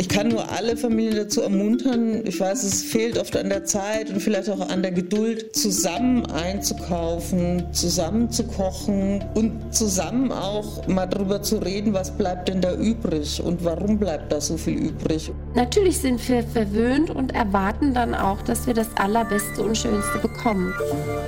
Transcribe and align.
Ich 0.00 0.08
kann 0.08 0.28
nur 0.28 0.50
alle 0.50 0.78
Familien 0.78 1.16
dazu 1.16 1.42
ermuntern, 1.42 2.22
ich 2.24 2.40
weiß, 2.40 2.62
es 2.64 2.82
fehlt 2.82 3.18
oft 3.18 3.36
an 3.36 3.50
der 3.50 3.66
Zeit 3.66 4.08
und 4.08 4.20
vielleicht 4.20 4.48
auch 4.48 4.66
an 4.70 4.80
der 4.80 4.92
Geduld, 4.92 5.54
zusammen 5.54 6.24
einzukaufen, 6.24 7.66
zusammen 7.72 8.30
zu 8.30 8.44
kochen 8.44 9.22
und 9.34 9.74
zusammen 9.74 10.32
auch 10.32 10.88
mal 10.88 11.04
darüber 11.04 11.42
zu 11.42 11.58
reden, 11.58 11.92
was 11.92 12.16
bleibt 12.16 12.48
denn 12.48 12.62
da 12.62 12.74
übrig 12.76 13.42
und 13.42 13.62
warum 13.62 13.98
bleibt 13.98 14.32
da 14.32 14.40
so 14.40 14.56
viel 14.56 14.78
übrig. 14.78 15.30
Natürlich 15.54 15.98
sind 15.98 16.26
wir 16.30 16.44
verwöhnt 16.44 17.10
und 17.10 17.34
erwarten 17.34 17.92
dann 17.92 18.14
auch, 18.14 18.40
dass 18.40 18.66
wir 18.66 18.72
das 18.72 18.88
Allerbeste 18.96 19.62
und 19.62 19.76
Schönste 19.76 20.18
bekommen. 20.22 20.72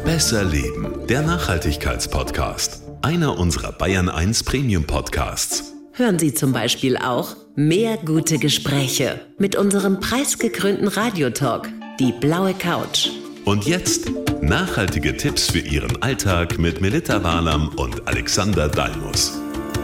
Besser 0.06 0.44
Leben, 0.44 1.06
der 1.10 1.20
Nachhaltigkeitspodcast. 1.20 2.80
Einer 3.02 3.38
unserer 3.38 3.72
Bayern 3.72 4.08
1 4.08 4.44
Premium 4.44 4.84
Podcasts. 4.84 5.71
Hören 5.94 6.18
Sie 6.18 6.32
zum 6.32 6.52
Beispiel 6.52 6.96
auch 6.96 7.36
mehr 7.54 7.98
gute 7.98 8.38
Gespräche 8.38 9.20
mit 9.36 9.56
unserem 9.56 10.00
preisgekrönten 10.00 10.88
Radiotalk, 10.88 11.68
die 12.00 12.12
blaue 12.12 12.54
Couch. 12.54 13.10
Und 13.44 13.66
jetzt 13.66 14.10
nachhaltige 14.40 15.14
Tipps 15.18 15.50
für 15.50 15.58
Ihren 15.58 16.02
Alltag 16.02 16.58
mit 16.58 16.80
Melita 16.80 17.22
Walam 17.22 17.68
und 17.76 18.08
Alexander 18.08 18.68
Dalmus. 18.68 19.38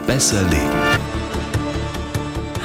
Besser 0.07 0.43
leben. 0.45 1.18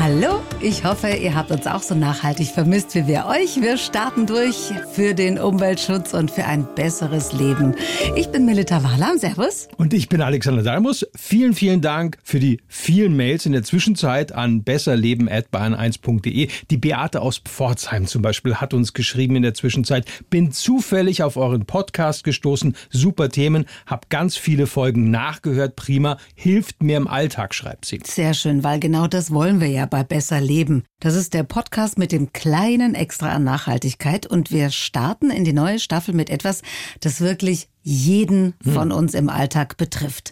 Hallo, 0.06 0.42
ich 0.60 0.84
hoffe, 0.84 1.12
ihr 1.12 1.34
habt 1.34 1.50
uns 1.50 1.66
auch 1.66 1.82
so 1.82 1.96
nachhaltig 1.96 2.48
vermisst 2.48 2.94
wie 2.94 3.08
wir 3.08 3.26
euch. 3.26 3.62
Wir 3.62 3.78
starten 3.78 4.26
durch 4.26 4.74
für 4.92 5.14
den 5.14 5.40
Umweltschutz 5.40 6.14
und 6.14 6.30
für 6.30 6.44
ein 6.44 6.68
besseres 6.76 7.32
Leben. 7.32 7.74
Ich 8.18 8.28
bin 8.28 8.46
Melita 8.46 8.84
Wahlam, 8.84 9.18
Servus. 9.18 9.70
Und 9.78 9.94
ich 9.94 10.10
bin 10.10 10.20
Alexander 10.20 10.62
Dalmus. 10.62 11.08
Vielen, 11.16 11.54
vielen 11.54 11.80
Dank 11.80 12.18
für 12.22 12.42
die 12.42 12.60
vielen 12.68 13.16
Mails 13.16 13.46
in 13.46 13.54
der 13.54 13.64
Zwischenzeit 13.64 14.34
an 14.34 14.66
besserleben.bahn1.de. 14.66 16.50
Die 16.70 16.78
Beate 16.78 17.22
aus 17.22 17.38
Pforzheim 17.38 18.06
zum 18.06 18.22
Beispiel 18.22 18.56
hat 18.56 18.74
uns 18.74 18.92
geschrieben 18.92 19.38
in 19.38 19.44
der 19.44 19.54
Zwischenzeit, 19.54 20.06
bin 20.30 20.52
zufällig 20.52 21.24
auf 21.24 21.38
euren 21.38 21.66
Podcast 21.66 22.26
gestoßen, 22.26 22.76
super 22.90 23.30
Themen, 23.30 23.64
hab 23.86 24.10
ganz 24.10 24.36
viele 24.36 24.68
Folgen 24.68 25.12
nachgehört, 25.12 25.78
prima, 25.78 26.18
hilft 26.36 26.84
mir 26.84 26.98
im 26.98 27.08
Alltag, 27.08 27.56
schreibt 27.56 27.86
sie. 27.86 28.02
Sehr 28.04 28.34
schön, 28.34 28.66
weil 28.66 28.82
genau 28.82 29.08
das 29.08 29.32
wollen 29.32 29.62
wir 29.62 29.70
ja 29.70 29.93
bei 29.94 30.04
Besser 30.04 30.42
Leben. 30.42 30.86
Das 31.02 31.14
ist 31.14 31.36
der 31.36 31.44
Podcast 31.44 32.00
mit 32.00 32.12
dem 32.12 32.34
kleinen 32.34 32.96
Extra 32.96 33.32
an 33.32 33.44
Nachhaltigkeit 33.44 34.26
und 34.26 34.50
wir 34.50 34.72
starten 34.72 35.30
in 35.30 35.46
die 35.46 35.54
neue 35.54 35.78
Staffel 35.78 36.16
mit 36.16 36.32
etwas, 36.32 36.64
das 37.02 37.22
wirklich 37.22 37.70
jeden 37.84 38.56
hm. 38.64 38.74
von 38.74 38.92
uns 38.92 39.14
im 39.14 39.30
Alltag 39.30 39.78
betrifft. 39.78 40.32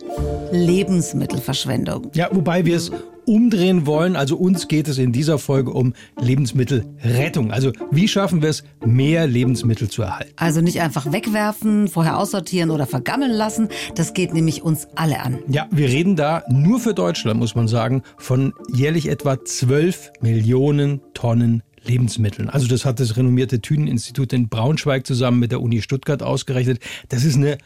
Lebensmittelverschwendung. 0.52 2.09
Ja, 2.16 2.30
wobei 2.32 2.66
wir 2.66 2.76
es 2.76 2.92
umdrehen 3.25 3.86
wollen. 3.86 4.16
Also 4.16 4.36
uns 4.38 4.67
geht 4.67 4.88
es 4.88 4.97
in 4.97 5.11
dieser 5.11 5.38
Folge 5.38 5.72
um 5.72 5.94
Lebensmittelrettung. 6.19 7.52
Also 7.52 7.72
wie 7.91 8.08
schaffen 8.08 8.41
wir 8.41 8.50
es, 8.50 8.64
mehr 8.86 9.27
Lebensmittel 9.27 9.89
zu 9.89 10.02
erhalten? 10.02 10.31
Also 10.36 10.61
nicht 10.61 10.81
einfach 10.81 11.11
wegwerfen, 11.11 11.88
vorher 11.88 12.17
aussortieren 12.17 12.72
oder 12.72 12.86
vergammeln 12.86 13.31
lassen. 13.31 13.69
Das 13.95 14.14
geht 14.14 14.33
nämlich 14.33 14.61
uns 14.64 14.88
alle 14.95 15.22
an. 15.22 15.39
Ja, 15.47 15.67
wir 15.72 15.88
reden 15.88 16.16
da 16.16 16.44
nur 16.49 16.80
für 16.80 16.94
Deutschland, 16.94 17.39
muss 17.39 17.55
man 17.55 17.67
sagen, 17.67 18.03
von 18.17 18.53
jährlich 18.73 19.09
etwa 19.09 19.44
12 19.44 20.11
Millionen 20.22 21.02
Tonnen 21.14 21.64
Lebensmitteln. 21.83 22.49
Also 22.49 22.67
das 22.67 22.86
hat 22.86 22.99
das 22.99 23.17
renommierte 23.17 23.59
Thünen-Institut 23.59 24.33
in 24.33 24.49
Braunschweig 24.49 25.05
zusammen 25.05 25.39
mit 25.39 25.52
der 25.52 25.61
Uni 25.61 25.81
Stuttgart 25.81 26.22
ausgerechnet. 26.22 26.80
Das 27.09 27.23
ist 27.23 27.38
eine 27.38 27.58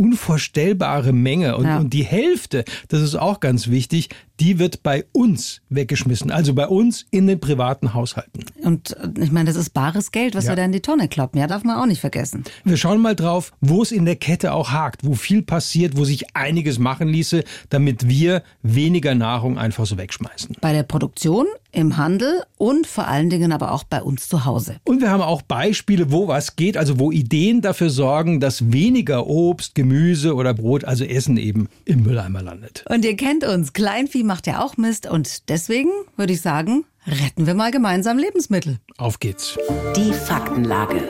unvorstellbare 0.00 1.12
Menge. 1.12 1.56
Und, 1.56 1.66
ja. 1.66 1.78
und 1.78 1.92
die 1.92 2.04
Hälfte, 2.04 2.64
das 2.88 3.02
ist 3.02 3.16
auch 3.16 3.38
ganz 3.38 3.68
wichtig, 3.68 4.08
die 4.40 4.58
wird 4.58 4.82
bei 4.82 5.04
uns 5.12 5.60
weggeschmissen. 5.68 6.30
Also 6.30 6.54
bei 6.54 6.66
uns 6.66 7.06
in 7.10 7.26
den 7.26 7.40
privaten 7.40 7.94
Haushalten. 7.94 8.44
Und 8.62 8.96
äh, 8.96 9.08
ich 9.20 9.30
meine, 9.30 9.46
das 9.46 9.56
ist 9.56 9.70
bares 9.70 10.12
Geld, 10.12 10.34
was 10.34 10.44
ja. 10.44 10.52
wir 10.52 10.56
da 10.56 10.64
in 10.64 10.72
die 10.72 10.80
Tonne 10.80 11.08
kloppen. 11.08 11.38
Ja, 11.38 11.46
darf 11.46 11.62
man 11.62 11.76
auch 11.76 11.86
nicht 11.86 12.00
vergessen. 12.00 12.44
Wir 12.64 12.76
schauen 12.76 13.00
mal 13.00 13.14
drauf, 13.14 13.52
wo 13.60 13.82
es 13.82 13.92
in 13.92 14.04
der 14.04 14.16
Kette 14.16 14.52
auch 14.52 14.70
hakt, 14.70 15.04
wo 15.04 15.14
viel 15.14 15.42
passiert, 15.42 15.96
wo 15.96 16.04
sich 16.04 16.34
einiges 16.34 16.78
machen 16.78 17.08
ließe, 17.08 17.44
damit 17.68 18.08
wir 18.08 18.42
weniger 18.62 19.14
Nahrung 19.14 19.58
einfach 19.58 19.86
so 19.86 19.98
wegschmeißen. 19.98 20.56
Bei 20.60 20.72
der 20.72 20.82
Produktion, 20.82 21.46
im 21.72 21.96
Handel 21.96 22.42
und 22.56 22.86
vor 22.86 23.06
allen 23.06 23.30
Dingen 23.30 23.52
aber 23.52 23.72
auch 23.72 23.84
bei 23.84 24.02
uns 24.02 24.28
zu 24.28 24.44
Hause. 24.44 24.76
Und 24.84 25.00
wir 25.00 25.10
haben 25.10 25.22
auch 25.22 25.42
Beispiele, 25.42 26.10
wo 26.10 26.28
was 26.28 26.56
geht, 26.56 26.76
also 26.76 26.98
wo 26.98 27.12
Ideen 27.12 27.60
dafür 27.60 27.90
sorgen, 27.90 28.40
dass 28.40 28.72
weniger 28.72 29.26
Obst, 29.26 29.74
Gemüse 29.74 30.34
oder 30.34 30.54
Brot, 30.54 30.84
also 30.84 31.04
Essen 31.04 31.36
eben 31.36 31.68
im 31.84 32.02
Mülleimer 32.02 32.42
landet. 32.42 32.84
Und 32.88 33.04
ihr 33.04 33.16
kennt 33.16 33.44
uns, 33.44 33.72
Kleinvieh 33.72 34.24
macht 34.30 34.46
ja 34.46 34.62
auch 34.62 34.76
Mist 34.76 35.08
und 35.08 35.48
deswegen 35.48 35.90
würde 36.16 36.32
ich 36.32 36.40
sagen, 36.40 36.84
retten 37.04 37.48
wir 37.48 37.54
mal 37.54 37.72
gemeinsam 37.72 38.16
Lebensmittel. 38.16 38.78
Auf 38.96 39.18
geht's. 39.18 39.58
Die 39.96 40.12
Faktenlage. 40.12 41.02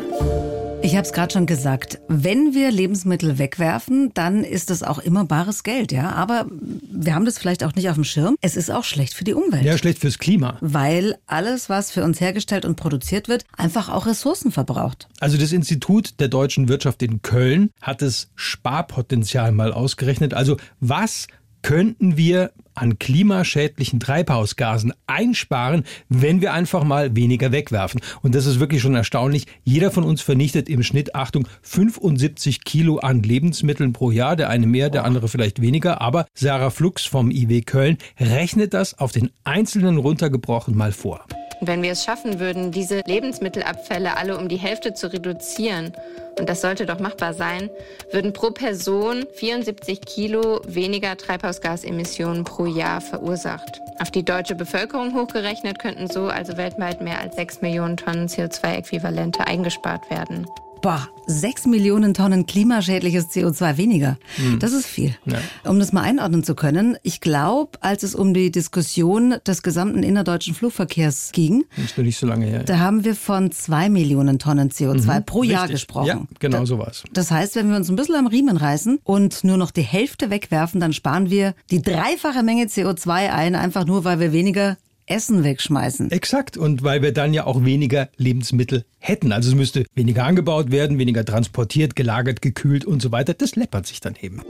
Ich 0.83 0.97
habe 0.97 1.03
es 1.03 1.13
gerade 1.13 1.31
schon 1.31 1.45
gesagt, 1.45 2.01
wenn 2.09 2.55
wir 2.55 2.71
Lebensmittel 2.71 3.39
wegwerfen, 3.39 4.11
dann 4.15 4.43
ist 4.43 4.71
das 4.71 4.83
auch 4.83 4.99
immer 4.99 5.27
bares 5.27 5.65
Geld, 5.65 5.93
ja. 5.93 6.13
Aber 6.13 6.47
wir 6.51 7.15
haben 7.15 7.27
das 7.27 7.39
vielleicht 7.39 7.63
auch 7.63 7.75
nicht 7.75 7.91
auf 7.91 7.97
dem 7.97 8.05
Schirm. 8.05 8.37
Es 8.41 8.57
ist 8.57 8.71
auch 8.71 8.85
schlecht 8.85 9.13
für 9.13 9.25
die 9.25 9.35
Umwelt. 9.35 9.65
Ja, 9.65 9.77
schlecht 9.77 9.99
fürs 9.99 10.19
Klima. 10.19 10.57
Weil 10.63 11.19
alles, 11.27 11.69
was 11.69 11.91
für 11.91 12.03
uns 12.03 12.23
hergestellt 12.23 12.65
und 12.65 12.77
produziert 12.77 13.29
wird, 13.29 13.45
einfach 13.55 13.91
auch 13.91 14.07
Ressourcen 14.07 14.51
verbraucht. 14.51 15.09
Also 15.21 15.37
das 15.37 15.53
Institut 15.53 16.19
der 16.21 16.29
deutschen 16.29 16.71
Wirtschaft 16.71 17.03
in 17.03 17.21
Köln 17.21 17.69
hat 17.83 18.01
das 18.01 18.31
Sparpotenzial 18.35 19.53
mal 19.53 19.75
ausgerechnet. 19.75 20.33
Also 20.33 20.57
was 20.81 21.27
könnten 21.63 22.17
wir 22.17 22.53
an 22.75 22.99
klimaschädlichen 22.99 24.01
Treibhausgasen 24.01 24.93
einsparen, 25.07 25.85
wenn 26.09 26.41
wir 26.41 26.53
einfach 26.53 26.85
mal 26.85 27.15
weniger 27.15 27.53
wegwerfen. 27.53 28.01
Und 28.23 28.35
das 28.35 28.47
ist 28.47 28.61
wirklich 28.61 28.81
schon 28.81 28.95
erstaunlich. 28.95 29.47
Jeder 29.65 29.91
von 29.91 30.05
uns 30.05 30.23
vernichtet 30.23 30.69
im 30.69 30.83
Schnitt, 30.83 31.15
Achtung, 31.15 31.47
75 31.63 32.65
Kilo 32.65 32.99
an 32.99 33.23
Lebensmitteln 33.23 33.93
pro 33.93 34.11
Jahr. 34.11 34.37
Der 34.37 34.49
eine 34.49 34.67
mehr, 34.67 34.91
der 34.91 35.05
andere 35.05 35.29
vielleicht 35.29 35.61
weniger. 35.61 36.01
Aber 36.01 36.27
Sarah 36.35 36.71
Flux 36.71 37.05
vom 37.05 37.31
IW 37.31 37.63
Köln 37.63 37.99
rechnet 38.19 38.73
das 38.73 38.99
auf 38.99 39.13
den 39.13 39.31
Einzelnen 39.45 39.99
runtergebrochen 39.99 40.77
mal 40.77 40.93
vor. 40.93 41.25
Wenn 41.63 41.83
wir 41.83 41.93
es 41.93 42.05
schaffen 42.05 42.41
würden, 42.41 42.73
diese 42.73 43.03
Lebensmittelabfälle 43.05 44.17
alle 44.17 44.39
um 44.39 44.49
die 44.49 44.57
Hälfte 44.57 44.95
zu 44.95 45.13
reduzieren, 45.13 45.93
und 46.39 46.49
das 46.49 46.63
sollte 46.63 46.87
doch 46.87 47.01
machbar 47.01 47.35
sein, 47.35 47.69
würden 48.13 48.33
pro 48.33 48.51
Person 48.51 49.27
74 49.35 50.01
Kilo 50.01 50.63
weniger 50.67 51.17
Treibhausgasemissionen 51.19 52.45
pro 52.45 52.65
Jahr 52.65 53.03
verursacht. 53.03 53.81
Auf 53.99 54.11
die 54.11 54.25
deutsche 54.25 54.55
Bevölkerung 54.55 55.15
hochgerechnet 55.15 55.79
könnten 55.79 56.09
so 56.09 56.29
also 56.29 56.57
weltweit 56.57 57.03
mehr 57.03 57.21
als 57.21 57.37
6 57.37 57.61
Millionen 57.61 57.99
Tonnen 57.99 58.29
CO2-Äquivalente 58.29 59.47
eingespart 59.47 60.09
werden. 60.11 60.47
Boah, 60.83 61.11
sechs 61.27 61.67
Millionen 61.67 62.15
Tonnen 62.15 62.47
klimaschädliches 62.47 63.29
CO2 63.29 63.77
weniger. 63.77 64.19
Hm. 64.37 64.59
Das 64.61 64.73
ist 64.73 64.87
viel. 64.87 65.15
Ja. 65.27 65.39
Um 65.69 65.79
das 65.79 65.93
mal 65.93 66.01
einordnen 66.01 66.43
zu 66.43 66.55
können, 66.55 66.97
ich 67.03 67.21
glaube, 67.21 67.73
als 67.83 68.03
es 68.03 68.15
um 68.15 68.33
die 68.33 68.51
Diskussion 68.51 69.35
des 69.47 69.63
gesamten 69.63 70.03
innerdeutschen 70.03 70.55
Flugverkehrs 70.55 71.33
ging, 71.33 71.67
das 71.77 71.87
ist 71.87 71.99
noch 71.99 72.05
nicht 72.05 72.17
so 72.17 72.27
lange 72.27 72.47
her. 72.47 72.65
Da 72.65 72.79
haben 72.79 73.05
wir 73.05 73.15
von 73.15 73.53
zwei 73.53 73.91
Millionen 73.91 74.39
Tonnen 74.39 74.71
CO2 74.71 75.21
mhm. 75.21 75.25
pro 75.27 75.41
Richtig. 75.41 75.57
Jahr 75.57 75.69
gesprochen. 75.69 76.07
Ja, 76.07 76.23
genau 76.39 76.61
da, 76.61 76.67
so 76.67 76.79
was. 76.79 77.05
Das 77.13 77.31
heißt, 77.31 77.57
wenn 77.57 77.69
wir 77.69 77.77
uns 77.77 77.91
ein 77.91 77.97
bisschen 77.97 78.17
am 78.17 78.27
Riemen 78.27 78.57
reißen 78.57 79.01
und 79.05 79.45
nur 79.45 79.59
noch 79.59 79.73
die 79.73 79.83
Hälfte 79.83 80.31
wegwerfen, 80.31 80.81
dann 80.81 80.95
sparen 80.95 81.29
wir 81.29 81.55
die 81.71 81.83
dreifache 81.83 82.43
Menge 82.43 82.65
CO2 82.65 83.31
ein, 83.31 83.55
einfach 83.55 83.85
nur, 83.85 84.05
weil 84.05 84.19
wir 84.19 84.33
weniger 84.33 84.79
Essen 85.11 85.45
wegschmeißen. 85.45 86.11
Exakt. 86.11 86.57
Und 86.57 86.83
weil 86.83 87.03
wir 87.03 87.13
dann 87.13 87.35
ja 87.35 87.45
auch 87.45 87.65
weniger 87.65 88.09
Lebensmittel 88.17 88.85
hätten. 89.01 89.33
Also 89.33 89.51
es 89.51 89.55
müsste 89.57 89.85
weniger 89.95 90.25
angebaut 90.25 90.71
werden, 90.71 90.99
weniger 90.99 91.25
transportiert, 91.25 91.97
gelagert, 91.97 92.43
gekühlt 92.43 92.85
und 92.85 93.03
so 93.03 93.11
weiter. 93.11 93.35
Das 93.35 93.57
läppert 93.57 93.87
sich 93.87 94.01
dann 94.01 94.15
eben. 94.21 94.43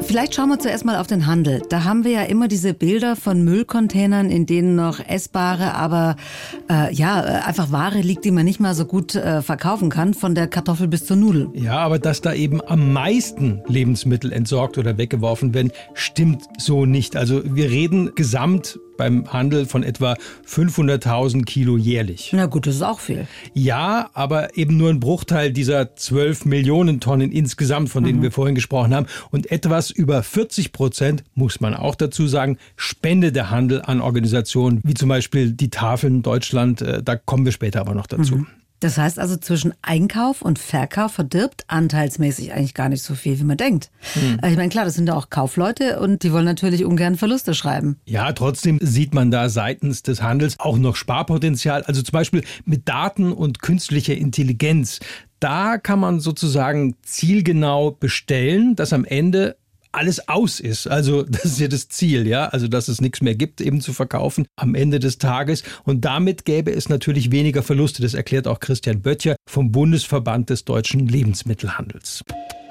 Vielleicht 0.00 0.34
schauen 0.34 0.48
wir 0.48 0.58
zuerst 0.58 0.84
mal 0.84 0.96
auf 0.96 1.06
den 1.06 1.26
Handel. 1.26 1.62
Da 1.68 1.84
haben 1.84 2.04
wir 2.04 2.10
ja 2.10 2.22
immer 2.22 2.48
diese 2.48 2.74
Bilder 2.74 3.14
von 3.14 3.44
Müllcontainern, 3.44 4.30
in 4.30 4.46
denen 4.46 4.74
noch 4.74 4.98
essbare, 5.06 5.74
aber 5.74 6.16
äh, 6.68 6.92
ja, 6.92 7.20
einfach 7.20 7.70
Ware 7.70 8.00
liegt, 8.00 8.24
die 8.24 8.30
man 8.30 8.44
nicht 8.44 8.58
mal 8.58 8.74
so 8.74 8.84
gut 8.84 9.14
äh, 9.14 9.42
verkaufen 9.42 9.90
kann, 9.90 10.14
von 10.14 10.34
der 10.34 10.48
Kartoffel 10.48 10.88
bis 10.88 11.06
zur 11.06 11.16
Nudel. 11.16 11.48
Ja, 11.54 11.78
aber 11.78 11.98
dass 11.98 12.20
da 12.20 12.34
eben 12.34 12.60
am 12.66 12.92
meisten 12.92 13.62
Lebensmittel 13.68 14.32
entsorgt 14.32 14.76
oder 14.76 14.98
weggeworfen 14.98 15.54
werden, 15.54 15.70
stimmt 15.94 16.42
so 16.58 16.84
nicht. 16.84 17.16
Also 17.16 17.42
wir 17.44 17.70
reden 17.70 18.14
gesamt 18.14 18.78
beim 18.96 19.32
Handel 19.32 19.66
von 19.66 19.82
etwa 19.82 20.16
500.000 20.46 21.44
Kilo 21.44 21.76
jährlich. 21.76 22.30
Na 22.32 22.46
gut, 22.46 22.66
das 22.66 22.76
ist 22.76 22.82
auch 22.82 23.00
viel. 23.00 23.26
Ja, 23.54 23.81
aber 23.82 24.56
eben 24.56 24.76
nur 24.76 24.90
ein 24.90 25.00
Bruchteil 25.00 25.52
dieser 25.52 25.96
12 25.96 26.44
Millionen 26.44 27.00
Tonnen 27.00 27.32
insgesamt, 27.32 27.88
von 27.88 28.04
denen 28.04 28.18
mhm. 28.18 28.22
wir 28.22 28.32
vorhin 28.32 28.54
gesprochen 28.54 28.94
haben. 28.94 29.06
Und 29.30 29.50
etwas 29.50 29.90
über 29.90 30.22
40 30.22 30.72
Prozent, 30.72 31.24
muss 31.34 31.60
man 31.60 31.74
auch 31.74 31.94
dazu 31.94 32.26
sagen, 32.26 32.58
spendet 32.76 33.36
der 33.36 33.50
Handel 33.50 33.82
an 33.82 34.00
Organisationen 34.00 34.80
wie 34.84 34.94
zum 34.94 35.08
Beispiel 35.08 35.52
die 35.52 35.70
Tafeln 35.70 36.22
Deutschland. 36.22 36.82
Äh, 36.82 37.02
da 37.02 37.16
kommen 37.16 37.44
wir 37.44 37.52
später 37.52 37.80
aber 37.80 37.94
noch 37.94 38.06
dazu. 38.06 38.36
Mhm. 38.36 38.46
Das 38.82 38.98
heißt 38.98 39.20
also, 39.20 39.36
zwischen 39.36 39.74
Einkauf 39.82 40.42
und 40.42 40.58
Verkauf 40.58 41.12
verdirbt 41.12 41.64
anteilsmäßig 41.68 42.52
eigentlich 42.52 42.74
gar 42.74 42.88
nicht 42.88 43.04
so 43.04 43.14
viel, 43.14 43.38
wie 43.38 43.44
man 43.44 43.56
denkt. 43.56 43.90
Hm. 44.14 44.40
Ich 44.44 44.56
meine, 44.56 44.70
klar, 44.70 44.84
das 44.84 44.94
sind 44.94 45.06
ja 45.06 45.14
auch 45.14 45.30
Kaufleute 45.30 46.00
und 46.00 46.24
die 46.24 46.32
wollen 46.32 46.44
natürlich 46.44 46.84
ungern 46.84 47.16
Verluste 47.16 47.54
schreiben. 47.54 48.00
Ja, 48.06 48.32
trotzdem 48.32 48.80
sieht 48.82 49.14
man 49.14 49.30
da 49.30 49.48
seitens 49.48 50.02
des 50.02 50.20
Handels 50.20 50.58
auch 50.58 50.78
noch 50.78 50.96
Sparpotenzial. 50.96 51.84
Also 51.84 52.02
zum 52.02 52.12
Beispiel 52.12 52.42
mit 52.64 52.88
Daten 52.88 53.32
und 53.32 53.62
künstlicher 53.62 54.16
Intelligenz. 54.16 54.98
Da 55.38 55.78
kann 55.78 56.00
man 56.00 56.18
sozusagen 56.18 56.96
zielgenau 57.02 57.92
bestellen, 57.92 58.74
dass 58.74 58.92
am 58.92 59.04
Ende 59.04 59.56
alles 59.92 60.28
aus 60.28 60.60
ist. 60.60 60.86
Also 60.86 61.22
das 61.28 61.44
ist 61.44 61.60
ja 61.60 61.68
das 61.68 61.88
Ziel, 61.88 62.26
ja. 62.26 62.46
Also 62.46 62.68
dass 62.68 62.88
es 62.88 63.00
nichts 63.00 63.20
mehr 63.20 63.34
gibt, 63.34 63.60
eben 63.60 63.80
zu 63.80 63.92
verkaufen 63.92 64.46
am 64.56 64.74
Ende 64.74 64.98
des 64.98 65.18
Tages. 65.18 65.62
Und 65.84 66.04
damit 66.04 66.44
gäbe 66.44 66.72
es 66.72 66.88
natürlich 66.88 67.30
weniger 67.30 67.62
Verluste. 67.62 68.02
Das 68.02 68.14
erklärt 68.14 68.46
auch 68.46 68.60
Christian 68.60 69.02
Böttcher 69.02 69.36
vom 69.48 69.72
Bundesverband 69.72 70.50
des 70.50 70.64
deutschen 70.64 71.06
Lebensmittelhandels. 71.06 72.22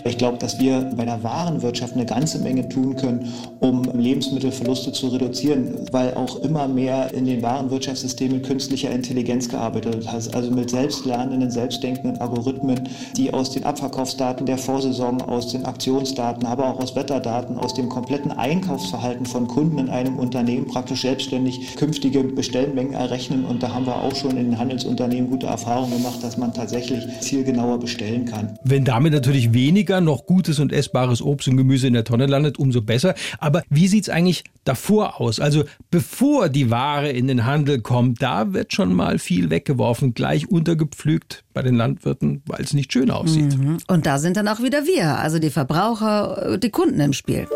Ich 0.03 0.17
glaube, 0.17 0.37
dass 0.37 0.59
wir 0.59 0.89
bei 0.95 1.05
der 1.05 1.23
Warenwirtschaft 1.23 1.93
eine 1.93 2.05
ganze 2.05 2.39
Menge 2.39 2.67
tun 2.67 2.95
können, 2.95 3.31
um 3.59 3.83
Lebensmittelverluste 3.83 4.91
zu 4.91 5.09
reduzieren, 5.09 5.75
weil 5.91 6.13
auch 6.15 6.37
immer 6.37 6.67
mehr 6.67 7.13
in 7.13 7.25
den 7.25 7.41
Warenwirtschaftssystemen 7.41 8.41
künstlicher 8.41 8.91
Intelligenz 8.91 9.49
gearbeitet 9.49 9.95
wird. 9.95 10.33
Also 10.35 10.51
mit 10.51 10.69
selbstlernenden, 10.69 11.51
selbstdenkenden 11.51 12.19
Algorithmen, 12.19 12.89
die 13.15 13.33
aus 13.33 13.51
den 13.51 13.63
Abverkaufsdaten 13.63 14.45
der 14.45 14.57
Vorsaison, 14.57 15.21
aus 15.21 15.51
den 15.51 15.65
Aktionsdaten, 15.65 16.45
aber 16.45 16.67
auch 16.67 16.79
aus 16.79 16.95
Wetterdaten, 16.95 17.57
aus 17.57 17.73
dem 17.73 17.89
kompletten 17.89 18.31
Einkaufsverhalten 18.31 19.25
von 19.25 19.47
Kunden 19.47 19.77
in 19.77 19.89
einem 19.89 20.17
Unternehmen 20.17 20.67
praktisch 20.67 21.01
selbstständig 21.01 21.75
künftige 21.75 22.23
Bestellmengen 22.23 22.93
errechnen. 22.93 23.45
Und 23.45 23.61
da 23.61 23.73
haben 23.73 23.85
wir 23.85 23.95
auch 23.95 24.15
schon 24.15 24.31
in 24.31 24.51
den 24.51 24.57
Handelsunternehmen 24.57 25.29
gute 25.29 25.47
Erfahrungen 25.47 25.91
gemacht, 25.91 26.23
dass 26.23 26.37
man 26.37 26.53
tatsächlich 26.53 27.05
zielgenauer 27.19 27.79
bestellen 27.79 28.25
kann. 28.25 28.57
Wenn 28.63 28.83
damit 28.85 29.13
natürlich 29.13 29.53
weniger 29.53 29.90
weniger 29.91 30.01
noch 30.01 30.25
gutes 30.25 30.59
und 30.59 30.71
essbares 30.71 31.21
Obst 31.21 31.47
und 31.47 31.57
Gemüse 31.57 31.87
in 31.87 31.93
der 31.93 32.03
Tonne 32.03 32.25
landet, 32.25 32.57
umso 32.57 32.81
besser. 32.81 33.13
Aber 33.39 33.61
wie 33.69 33.87
sieht 33.87 34.03
es 34.03 34.09
eigentlich 34.09 34.43
davor 34.63 35.19
aus? 35.19 35.39
Also 35.39 35.63
bevor 35.89 36.49
die 36.49 36.69
Ware 36.69 37.09
in 37.09 37.27
den 37.27 37.45
Handel 37.45 37.81
kommt, 37.81 38.21
da 38.21 38.53
wird 38.53 38.73
schon 38.73 38.93
mal 38.93 39.19
viel 39.19 39.49
weggeworfen, 39.49 40.13
gleich 40.13 40.49
untergepflügt 40.49 41.43
bei 41.53 41.61
den 41.61 41.75
Landwirten, 41.75 42.41
weil 42.45 42.61
es 42.61 42.73
nicht 42.73 42.93
schön 42.93 43.11
aussieht. 43.11 43.57
Mhm. 43.57 43.77
Und 43.87 44.05
da 44.05 44.17
sind 44.17 44.37
dann 44.37 44.47
auch 44.47 44.61
wieder 44.61 44.85
wir, 44.85 45.17
also 45.17 45.39
die 45.39 45.49
Verbraucher, 45.49 46.57
die 46.57 46.69
Kunden 46.69 46.99
im 46.99 47.13
Spiel. 47.13 47.47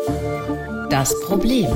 Das 0.90 1.18
Problem. 1.22 1.68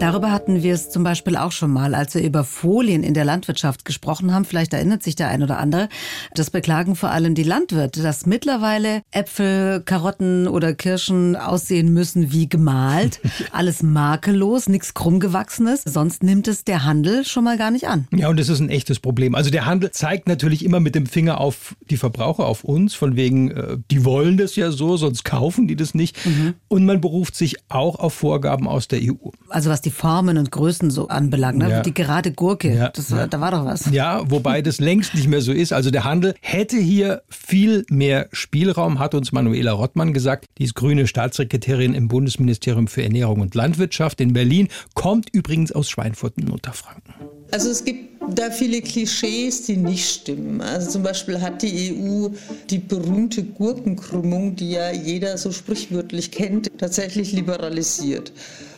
Darüber 0.00 0.32
hatten 0.32 0.62
wir 0.62 0.74
es 0.74 0.90
zum 0.90 1.04
Beispiel 1.04 1.36
auch 1.36 1.52
schon 1.52 1.70
mal, 1.70 1.94
als 1.94 2.14
wir 2.14 2.22
über 2.22 2.44
Folien 2.44 3.02
in 3.02 3.14
der 3.14 3.24
Landwirtschaft 3.24 3.84
gesprochen 3.84 4.34
haben. 4.34 4.44
Vielleicht 4.44 4.74
erinnert 4.74 5.02
sich 5.02 5.14
der 5.14 5.28
ein 5.28 5.42
oder 5.42 5.58
andere. 5.58 5.88
Das 6.34 6.50
beklagen 6.50 6.96
vor 6.96 7.10
allem 7.10 7.34
die 7.34 7.42
Landwirte, 7.42 8.02
dass 8.02 8.26
mittlerweile 8.26 9.02
Äpfel, 9.12 9.82
Karotten 9.82 10.48
oder 10.48 10.74
Kirschen 10.74 11.36
aussehen 11.36 11.92
müssen 11.92 12.32
wie 12.32 12.48
gemalt. 12.48 13.20
Alles 13.52 13.82
makellos, 13.82 14.68
nichts 14.68 14.94
krummgewachsenes. 14.94 15.82
Sonst 15.84 16.22
nimmt 16.22 16.48
es 16.48 16.64
der 16.64 16.84
Handel 16.84 17.24
schon 17.24 17.44
mal 17.44 17.56
gar 17.56 17.70
nicht 17.70 17.86
an. 17.86 18.08
Ja, 18.12 18.28
und 18.28 18.38
das 18.38 18.48
ist 18.48 18.60
ein 18.60 18.70
echtes 18.70 19.00
Problem. 19.00 19.34
Also 19.34 19.50
der 19.50 19.64
Handel 19.64 19.90
zeigt 19.92 20.28
natürlich 20.28 20.64
immer 20.64 20.80
mit 20.80 20.94
dem 20.94 21.06
Finger 21.06 21.40
auf 21.40 21.76
die 21.88 21.96
Verbraucher, 21.96 22.46
auf 22.46 22.64
uns, 22.64 22.94
von 22.94 23.16
wegen, 23.16 23.52
äh, 23.52 23.78
die 23.90 24.04
wollen 24.04 24.36
das 24.36 24.56
ja 24.56 24.70
so, 24.70 24.96
sonst 24.96 25.24
kaufen 25.24 25.68
die 25.68 25.76
das 25.76 25.94
nicht. 25.94 26.26
Mhm. 26.26 26.54
Und 26.68 26.84
man 26.84 27.00
beruft 27.00 27.36
sich 27.36 27.56
auch 27.68 27.98
auf 27.98 28.12
Vorgaben 28.12 28.68
aus 28.68 28.88
der 28.88 29.00
EU. 29.02 29.30
Also 29.48 29.70
was 29.70 29.80
die 29.80 29.93
Formen 29.94 30.36
und 30.36 30.50
Größen 30.50 30.90
so 30.90 31.08
anbelangt. 31.08 31.58
Ne? 31.58 31.70
Ja. 31.70 31.80
Die 31.80 31.94
gerade 31.94 32.32
Gurke, 32.32 32.74
ja. 32.74 32.90
das, 32.90 33.08
da 33.08 33.40
war 33.40 33.50
doch 33.50 33.64
was. 33.64 33.90
Ja, 33.90 34.22
wobei 34.30 34.60
das 34.60 34.78
längst 34.78 35.14
nicht 35.14 35.28
mehr 35.28 35.40
so 35.40 35.52
ist. 35.52 35.72
Also 35.72 35.90
der 35.90 36.04
Handel 36.04 36.34
hätte 36.40 36.76
hier 36.76 37.22
viel 37.30 37.86
mehr 37.88 38.28
Spielraum, 38.32 38.98
hat 38.98 39.14
uns 39.14 39.32
Manuela 39.32 39.72
Rottmann 39.72 40.12
gesagt. 40.12 40.46
Die 40.58 40.64
ist 40.64 40.74
grüne 40.74 41.06
Staatssekretärin 41.06 41.94
im 41.94 42.08
Bundesministerium 42.08 42.88
für 42.88 43.02
Ernährung 43.02 43.40
und 43.40 43.54
Landwirtschaft 43.54 44.20
in 44.20 44.32
Berlin, 44.32 44.68
kommt 44.94 45.30
übrigens 45.32 45.72
aus 45.72 45.88
Schweinfurt 45.88 46.34
in 46.36 46.50
Unterfranken. 46.50 47.14
Also 47.52 47.70
es 47.70 47.84
gibt 47.84 48.13
da 48.30 48.50
viele 48.50 48.80
Klischees, 48.82 49.62
die 49.62 49.76
nicht 49.76 50.08
stimmen. 50.08 50.60
Also 50.60 50.90
zum 50.90 51.02
Beispiel 51.02 51.40
hat 51.40 51.62
die 51.62 51.92
EU 51.92 52.28
die 52.70 52.78
berühmte 52.78 53.42
Gurkenkrümmung, 53.42 54.56
die 54.56 54.72
ja 54.72 54.92
jeder 54.92 55.38
so 55.38 55.52
sprichwörtlich 55.52 56.30
kennt, 56.30 56.70
tatsächlich 56.78 57.32
liberalisiert. 57.32 58.32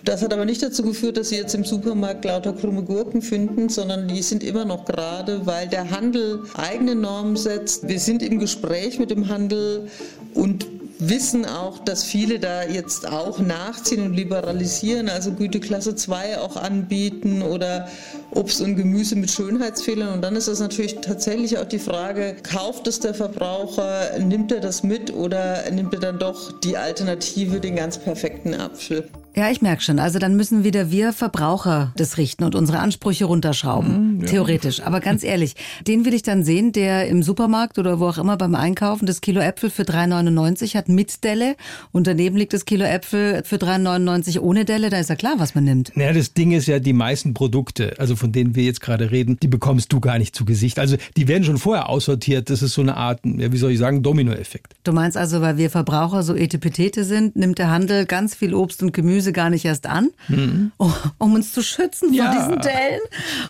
Das 0.04 0.22
hat 0.22 0.32
aber 0.32 0.44
nicht 0.44 0.62
dazu 0.62 0.82
geführt, 0.82 1.16
dass 1.16 1.30
Sie 1.30 1.36
jetzt 1.36 1.54
im 1.54 1.64
Supermarkt 1.64 2.24
lauter 2.24 2.52
krumme 2.52 2.82
Gurken 2.82 3.22
finden, 3.22 3.68
sondern 3.68 4.06
die 4.06 4.22
sind 4.22 4.44
immer 4.44 4.64
noch 4.64 4.84
gerade, 4.84 5.46
weil 5.46 5.66
der 5.68 5.90
Handel 5.90 6.44
eigene 6.54 6.94
Normen 6.94 7.36
setzt. 7.36 7.88
Wir 7.88 7.98
sind 7.98 8.22
im 8.22 8.38
Gespräch 8.38 8.98
mit 8.98 9.10
dem 9.10 9.28
Handel 9.28 9.88
und 10.34 10.66
wissen 10.98 11.44
auch, 11.44 11.78
dass 11.78 12.04
viele 12.04 12.38
da 12.38 12.62
jetzt 12.62 13.06
auch 13.06 13.38
nachziehen 13.38 14.02
und 14.04 14.14
liberalisieren, 14.14 15.08
also 15.08 15.32
Güteklasse 15.32 15.94
2 15.94 16.38
auch 16.38 16.56
anbieten 16.56 17.42
oder 17.42 17.88
Obst 18.30 18.60
und 18.60 18.76
Gemüse 18.76 19.16
mit 19.16 19.30
Schönheitsfehlern. 19.30 20.14
Und 20.14 20.22
dann 20.22 20.36
ist 20.36 20.48
es 20.48 20.60
natürlich 20.60 20.96
tatsächlich 20.96 21.58
auch 21.58 21.66
die 21.66 21.78
Frage, 21.78 22.36
kauft 22.42 22.86
es 22.86 23.00
der 23.00 23.14
Verbraucher, 23.14 24.18
nimmt 24.18 24.52
er 24.52 24.60
das 24.60 24.82
mit 24.82 25.12
oder 25.12 25.70
nimmt 25.70 25.94
er 25.94 26.00
dann 26.00 26.18
doch 26.18 26.60
die 26.60 26.76
Alternative, 26.76 27.60
den 27.60 27.76
ganz 27.76 27.98
perfekten 27.98 28.54
Apfel? 28.54 29.08
Ja, 29.38 29.50
ich 29.50 29.60
merke 29.60 29.82
schon. 29.82 29.98
Also 29.98 30.18
dann 30.18 30.34
müssen 30.34 30.64
wieder 30.64 30.90
wir 30.90 31.12
Verbraucher 31.12 31.92
das 31.96 32.16
richten 32.16 32.42
und 32.44 32.54
unsere 32.54 32.78
Ansprüche 32.78 33.26
runterschrauben. 33.26 34.14
Mhm, 34.14 34.20
ja. 34.22 34.26
Theoretisch. 34.28 34.80
Aber 34.80 35.00
ganz 35.00 35.22
ehrlich, 35.22 35.56
den 35.86 36.06
will 36.06 36.14
ich 36.14 36.22
dann 36.22 36.42
sehen, 36.42 36.72
der 36.72 37.06
im 37.08 37.22
Supermarkt 37.22 37.78
oder 37.78 38.00
wo 38.00 38.06
auch 38.06 38.16
immer 38.16 38.38
beim 38.38 38.54
Einkaufen 38.54 39.04
das 39.04 39.20
Kilo 39.20 39.42
Äpfel 39.42 39.68
für 39.68 39.82
3,99 39.82 40.74
hat 40.74 40.88
mit 40.88 41.22
Delle 41.22 41.56
und 41.92 42.06
daneben 42.06 42.38
liegt 42.38 42.54
das 42.54 42.64
Kilo 42.64 42.86
Äpfel 42.86 43.42
für 43.44 43.56
3,99 43.56 44.40
ohne 44.40 44.64
Delle. 44.64 44.88
Da 44.88 44.98
ist 44.98 45.10
ja 45.10 45.16
klar, 45.16 45.34
was 45.36 45.54
man 45.54 45.64
nimmt. 45.64 45.94
Naja, 45.94 46.14
das 46.14 46.32
Ding 46.32 46.52
ist 46.52 46.66
ja, 46.66 46.78
die 46.78 46.94
meisten 46.94 47.34
Produkte, 47.34 47.92
also 47.98 48.16
von 48.16 48.32
denen 48.32 48.54
wir 48.54 48.64
jetzt 48.64 48.80
gerade 48.80 49.10
reden, 49.10 49.38
die 49.42 49.48
bekommst 49.48 49.92
du 49.92 50.00
gar 50.00 50.18
nicht 50.18 50.34
zu 50.34 50.46
Gesicht. 50.46 50.78
Also 50.78 50.96
die 51.18 51.28
werden 51.28 51.44
schon 51.44 51.58
vorher 51.58 51.90
aussortiert. 51.90 52.48
Das 52.48 52.62
ist 52.62 52.72
so 52.72 52.80
eine 52.80 52.96
Art, 52.96 53.20
ja, 53.24 53.52
wie 53.52 53.58
soll 53.58 53.72
ich 53.72 53.78
sagen, 53.78 54.02
Dominoeffekt. 54.02 54.76
Du 54.84 54.92
meinst 54.92 55.18
also, 55.18 55.42
weil 55.42 55.58
wir 55.58 55.68
Verbraucher 55.68 56.22
so 56.22 56.34
Etepetete 56.34 57.04
sind, 57.04 57.36
nimmt 57.36 57.58
der 57.58 57.68
Handel 57.70 58.06
ganz 58.06 58.34
viel 58.34 58.54
Obst 58.54 58.82
und 58.82 58.94
Gemüse 58.94 59.25
Gemüse 59.26 59.32
gar 59.32 59.50
nicht 59.50 59.64
erst 59.64 59.86
an, 59.86 60.10
mhm. 60.28 60.72
um 61.18 61.34
uns 61.34 61.52
zu 61.52 61.62
schützen 61.62 62.12
ja. 62.12 62.32
vor 62.32 62.40
diesen 62.40 62.60
Dellen. 62.60 63.00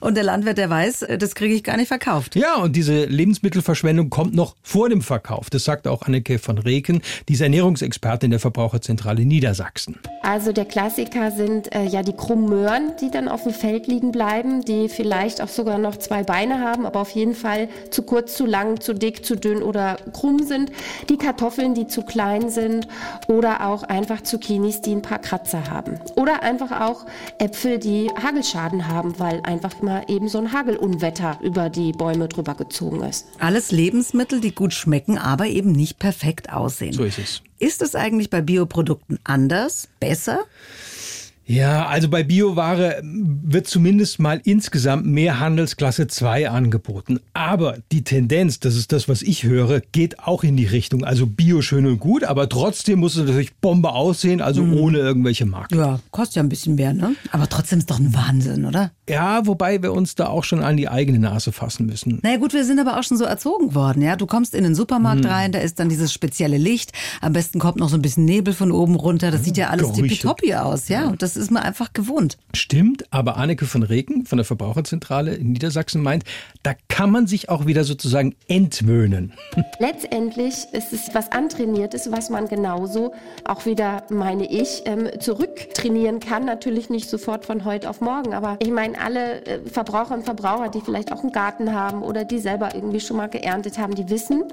Und 0.01 0.17
der 0.17 0.25
Landwirt, 0.25 0.59
der 0.59 0.71
weiß, 0.71 1.07
das 1.19 1.35
kriege 1.35 1.55
ich 1.55 1.63
gar 1.63 1.77
nicht 1.77 1.89
verkauft. 1.89 2.37
Ja, 2.37 2.57
und 2.57 2.75
diese 2.75 3.05
Lebensmittelverschwendung 3.05 4.11
kommt 4.11 4.35
noch 4.35 4.57
vor 4.63 4.89
dem 4.89 5.03
Verkauf. 5.03 5.51
Das 5.51 5.65
sagt 5.65 5.87
auch 5.87 6.03
Anneke 6.03 6.39
von 6.39 6.59
Reken, 6.59 7.03
diese 7.29 7.45
Ernährungsexpertin 7.45 8.31
der 8.31 8.41
Verbraucherzentrale 8.41 9.25
Niedersachsen. 9.25 9.99
Also 10.23 10.53
der 10.53 10.65
Klassiker 10.65 11.31
sind 11.31 11.75
äh, 11.75 11.85
ja 11.85 12.03
die 12.03 12.13
krummen 12.13 12.49
Möhren, 12.49 12.93
die 13.01 13.11
dann 13.11 13.29
auf 13.29 13.45
dem 13.45 13.53
Feld 13.53 13.87
liegen 13.87 14.13
bleiben, 14.13 14.65
die 14.65 14.89
vielleicht 14.89 15.41
auch 15.41 15.49
sogar 15.49 15.79
noch 15.79 15.97
zwei 15.97 16.23
Beine 16.23 16.61
haben, 16.61 16.87
aber 16.87 17.01
auf 17.01 17.11
jeden 17.11 17.35
Fall 17.35 17.69
zu 17.91 18.03
kurz, 18.03 18.35
zu 18.37 18.47
lang, 18.47 18.81
zu 18.81 18.95
dick, 18.95 19.25
zu 19.25 19.37
dünn 19.37 19.63
oder 19.63 19.97
krumm 20.13 20.43
sind. 20.43 20.71
Die 21.09 21.17
Kartoffeln, 21.17 21.75
die 21.75 21.87
zu 21.87 22.03
klein 22.03 22.51
sind 22.51 22.89
oder 23.29 23.67
auch 23.67 23.83
einfach 23.83 24.23
Zucchinis, 24.23 24.81
die 24.81 24.93
ein 24.93 25.03
paar 25.03 25.19
Kratzer 25.19 25.66
haben. 25.71 25.99
Oder 26.17 26.43
einfach 26.43 26.81
auch 26.81 27.07
Äpfel, 27.39 27.79
die 27.79 28.11
Hagelschaden 28.11 28.89
haben, 28.89 29.19
weil 29.19 29.41
einfach 29.43 29.83
mal 29.83 30.05
eben 30.09 30.29
so 30.29 30.39
ein 30.39 30.53
Hagelunwetter 30.53 31.39
über 31.43 31.69
die 31.71 31.93
Bäume 31.93 32.29
drüber 32.29 32.55
gezogen 32.55 33.03
ist. 33.03 33.27
Alles 33.39 33.73
Lebensmittel, 33.73 34.41
die 34.41 34.55
gut 34.55 34.73
schmecken, 34.73 35.19
aber 35.19 35.47
eben 35.47 35.73
nicht 35.73 35.99
perfekt 35.99 36.53
aussehen. 36.53 36.93
So 36.93 37.05
ist 37.05 37.19
es. 37.19 37.43
Ist 37.59 37.83
es 37.83 37.95
eigentlich 37.95 38.31
bei 38.31 38.43
Bioprodukten 38.43 39.19
anders, 39.25 39.89
besser? 39.99 40.41
Ja, 41.47 41.87
also 41.87 42.09
bei 42.09 42.25
Bioware 42.25 43.01
wird 43.03 43.69
zumindest 43.69 44.19
mal 44.19 44.41
insgesamt 44.43 45.07
mehr 45.07 45.39
Handelsklasse 45.39 46.09
2 46.09 46.51
angeboten. 46.51 47.21
Aber 47.35 47.79
die 47.93 48.03
Tendenz, 48.03 48.59
das 48.59 48.75
ist 48.75 48.91
das, 48.91 49.09
was 49.09 49.23
ich 49.23 49.45
höre, 49.45 49.81
geht 49.81 50.19
auch 50.19 50.43
in 50.43 50.57
die 50.57 50.67
Richtung. 50.67 51.05
Also 51.05 51.27
Bio 51.27 51.63
schön 51.63 51.87
und 51.87 52.01
gut, 52.01 52.25
aber 52.25 52.49
trotzdem 52.49 52.99
muss 52.99 53.15
es 53.15 53.25
natürlich 53.25 53.55
Bombe 53.57 53.93
aussehen, 53.93 54.41
also 54.41 54.65
mhm. 54.65 54.77
ohne 54.77 54.99
irgendwelche 54.99 55.47
Marken. 55.47 55.79
Ja, 55.79 56.01
kostet 56.11 56.37
ja 56.37 56.43
ein 56.43 56.49
bisschen 56.49 56.75
mehr, 56.75 56.93
ne? 56.93 57.15
Aber 57.31 57.49
trotzdem 57.49 57.79
ist 57.79 57.91
doch 57.91 58.01
ein 58.01 58.13
Wahnsinn, 58.13 58.65
oder? 58.65 58.91
Ja, 59.09 59.47
wobei 59.47 59.83
wir 59.83 59.93
uns 59.93 60.17
da 60.17 60.27
auch 60.27 60.43
schon 60.43 60.65
an 60.65 60.77
die 60.77 60.89
eigene 60.89 61.21
Nase 61.21 61.53
fassen 61.53 61.87
müssen. 61.87 62.19
Na 62.23 62.31
naja, 62.31 62.41
gut, 62.41 62.55
wir 62.55 62.65
sind 62.65 62.81
aber 62.81 62.99
auch 62.99 63.05
schon 63.05 63.19
so 63.19 63.25
erzogen 63.25 63.77
worden, 63.77 64.03
ja. 64.03 64.17
Du 64.17 64.27
kommst 64.27 64.53
in 64.53 64.65
den 64.65 64.75
Supermarkt 64.75 65.23
mhm. 65.23 65.31
rein, 65.31 65.53
da 65.53 65.61
ist 65.61 65.79
dann 65.79 65.89
dieses 65.89 66.13
spezielle 66.13 66.59
Licht. 66.59 66.93
Am 67.21 67.33
besten 67.33 67.61
kommt 67.61 67.77
noch 67.77 67.89
so 67.89 67.95
ein 67.95 68.03
bisschen 68.03 68.25
Nebel 68.25 68.53
von 68.53 68.73
oben 68.73 68.97
runter. 68.97 69.31
Das 69.31 69.45
sieht 69.45 69.57
ja 69.57 69.69
alles 69.69 69.93
tippitoppi 69.93 70.55
aus, 70.55 70.89
ja. 70.89 71.07
Und 71.07 71.23
das 71.23 71.36
Das 71.37 71.43
ist 71.43 71.51
man 71.51 71.65
einfach 71.65 71.93
gewohnt. 71.93 72.39
Stimmt, 72.55 73.05
aber 73.13 73.37
Anneke 73.37 73.67
von 73.67 73.83
Reken 73.83 74.25
von 74.25 74.39
der 74.39 74.47
Verbraucherzentrale 74.47 75.35
in 75.35 75.53
Niedersachsen 75.53 76.03
meint, 76.03 76.25
da 76.63 76.73
kann 76.89 77.11
man 77.11 77.27
sich 77.27 77.51
auch 77.51 77.67
wieder 77.67 77.85
sozusagen 77.85 78.35
entwöhnen. 78.49 79.35
Letztendlich 79.79 80.55
ist 80.73 80.95
es 80.95 81.11
was 81.13 81.31
Antrainiertes, 81.31 82.11
was 82.11 82.31
man 82.31 82.49
genauso 82.49 83.13
auch 83.45 83.67
wieder, 83.67 84.05
meine 84.09 84.51
ich, 84.51 84.85
ähm, 84.87 85.11
zurücktrainieren 85.21 86.21
kann. 86.21 86.47
Natürlich 86.47 86.89
nicht 86.89 87.11
sofort 87.11 87.45
von 87.45 87.67
heute 87.67 87.91
auf 87.91 88.01
morgen, 88.01 88.33
aber 88.33 88.57
ich 88.63 88.71
meine, 88.71 88.99
alle 88.99 89.45
äh, 89.45 89.61
Verbraucher 89.69 90.15
und 90.15 90.25
Verbraucher, 90.25 90.71
die 90.71 90.81
vielleicht 90.81 91.13
auch 91.13 91.23
einen 91.23 91.33
Garten 91.33 91.75
haben 91.75 92.03
oder 92.03 92.25
die 92.25 92.39
selber 92.39 92.75
irgendwie 92.75 93.01
schon 93.01 93.19
mal 93.19 93.29
geerntet 93.29 93.77
haben, 93.77 93.95
die 93.95 94.09
wissen, 94.09 94.45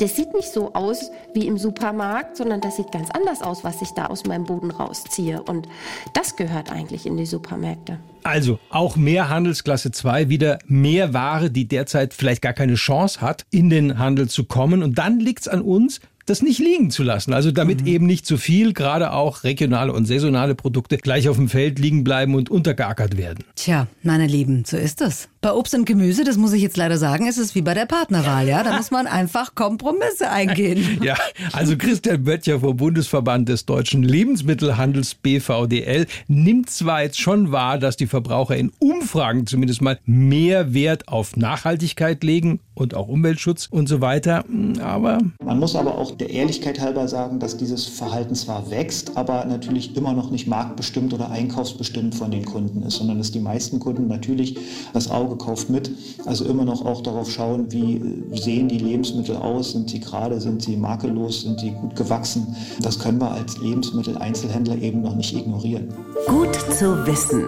das 0.00 0.16
sieht 0.16 0.34
nicht 0.34 0.50
so 0.50 0.72
aus 0.72 1.12
wie 1.34 1.46
im 1.46 1.56
Supermarkt, 1.56 2.36
sondern 2.36 2.60
das 2.60 2.74
sieht 2.74 2.90
ganz 2.90 3.10
anders 3.12 3.42
aus, 3.42 3.62
was 3.62 3.80
ich 3.80 3.90
da 3.92 4.06
aus 4.06 4.26
meinem 4.26 4.44
Boden 4.44 4.72
rausziehe. 4.72 5.40
Und 5.40 5.68
das 6.14 6.31
gehört 6.36 6.70
eigentlich 6.70 7.06
in 7.06 7.16
die 7.16 7.26
Supermärkte. 7.26 7.98
Also 8.22 8.58
auch 8.70 8.96
mehr 8.96 9.28
Handelsklasse 9.28 9.90
2, 9.90 10.28
wieder 10.28 10.58
mehr 10.66 11.12
Ware, 11.12 11.50
die 11.50 11.66
derzeit 11.66 12.14
vielleicht 12.14 12.42
gar 12.42 12.52
keine 12.52 12.74
Chance 12.74 13.20
hat, 13.20 13.44
in 13.50 13.70
den 13.70 13.98
Handel 13.98 14.28
zu 14.28 14.44
kommen. 14.44 14.82
Und 14.82 14.98
dann 14.98 15.18
liegt 15.18 15.40
es 15.40 15.48
an 15.48 15.60
uns, 15.60 16.00
das 16.26 16.42
nicht 16.42 16.58
liegen 16.58 16.90
zu 16.90 17.02
lassen. 17.02 17.32
Also 17.32 17.50
damit 17.50 17.82
mhm. 17.82 17.86
eben 17.88 18.06
nicht 18.06 18.26
zu 18.26 18.36
viel, 18.36 18.72
gerade 18.72 19.12
auch 19.12 19.44
regionale 19.44 19.92
und 19.92 20.06
saisonale 20.06 20.54
Produkte 20.54 20.98
gleich 20.98 21.28
auf 21.28 21.36
dem 21.36 21.48
Feld 21.48 21.78
liegen 21.78 22.04
bleiben 22.04 22.34
und 22.34 22.50
untergeackert 22.50 23.16
werden. 23.16 23.44
Tja, 23.56 23.88
meine 24.02 24.26
Lieben, 24.26 24.64
so 24.64 24.76
ist 24.76 25.00
es. 25.00 25.28
Bei 25.42 25.52
Obst 25.54 25.74
und 25.74 25.86
Gemüse, 25.86 26.22
das 26.22 26.36
muss 26.36 26.52
ich 26.52 26.62
jetzt 26.62 26.76
leider 26.76 26.98
sagen, 26.98 27.26
ist 27.26 27.36
es 27.36 27.56
wie 27.56 27.62
bei 27.62 27.74
der 27.74 27.86
Partnerwahl, 27.86 28.46
ja? 28.46 28.62
Da 28.62 28.76
muss 28.76 28.92
man 28.92 29.08
einfach 29.08 29.56
Kompromisse 29.56 30.30
eingehen. 30.30 31.00
ja, 31.02 31.16
also 31.52 31.76
Christian 31.76 32.22
Böttcher 32.22 32.60
vom 32.60 32.76
Bundesverband 32.76 33.48
des 33.48 33.66
Deutschen 33.66 34.04
Lebensmittelhandels 34.04 35.16
BVDL 35.16 36.06
nimmt 36.28 36.70
zwar 36.70 37.02
jetzt 37.02 37.20
schon 37.20 37.50
wahr, 37.50 37.78
dass 37.78 37.96
die 37.96 38.06
Verbraucher 38.06 38.56
in 38.56 38.70
Umfragen 38.78 39.48
zumindest 39.48 39.82
mal 39.82 39.98
mehr 40.06 40.74
Wert 40.74 41.08
auf 41.08 41.36
Nachhaltigkeit 41.36 42.22
legen 42.22 42.60
und 42.74 42.94
auch 42.94 43.08
Umweltschutz 43.08 43.66
und 43.66 43.88
so 43.88 44.00
weiter, 44.00 44.44
aber... 44.80 45.18
Man 45.44 45.58
muss 45.58 45.76
aber 45.76 45.98
auch 45.98 46.12
der 46.12 46.30
Ehrlichkeit 46.30 46.80
halber 46.80 47.06
sagen, 47.06 47.38
dass 47.38 47.56
dieses 47.56 47.86
Verhalten 47.86 48.34
zwar 48.34 48.70
wächst, 48.70 49.16
aber 49.16 49.44
natürlich 49.44 49.96
immer 49.96 50.12
noch 50.14 50.30
nicht 50.30 50.46
marktbestimmt 50.46 51.12
oder 51.12 51.30
einkaufsbestimmt 51.30 52.14
von 52.14 52.30
den 52.30 52.44
Kunden 52.44 52.82
ist, 52.82 52.96
sondern 52.96 53.18
dass 53.18 53.30
die 53.30 53.40
meisten 53.40 53.78
Kunden 53.78 54.06
natürlich 54.06 54.56
das 54.94 55.10
Auge 55.10 55.31
kauft 55.36 55.70
mit, 55.70 55.90
also 56.26 56.44
immer 56.44 56.64
noch 56.64 56.84
auch 56.84 57.00
darauf 57.02 57.30
schauen, 57.30 57.70
wie 57.70 58.24
sehen 58.32 58.68
die 58.68 58.78
Lebensmittel 58.78 59.36
aus, 59.36 59.70
sind 59.72 59.90
sie 59.90 60.00
gerade, 60.00 60.40
sind 60.40 60.62
sie 60.62 60.76
makellos, 60.76 61.42
sind 61.42 61.60
sie 61.60 61.70
gut 61.70 61.94
gewachsen. 61.96 62.56
Das 62.80 62.98
können 62.98 63.20
wir 63.20 63.30
als 63.30 63.58
Lebensmitteleinzelhändler 63.58 64.76
eben 64.76 65.02
noch 65.02 65.14
nicht 65.14 65.34
ignorieren. 65.34 65.88
Gut 66.26 66.54
zu 66.54 67.06
wissen. 67.06 67.44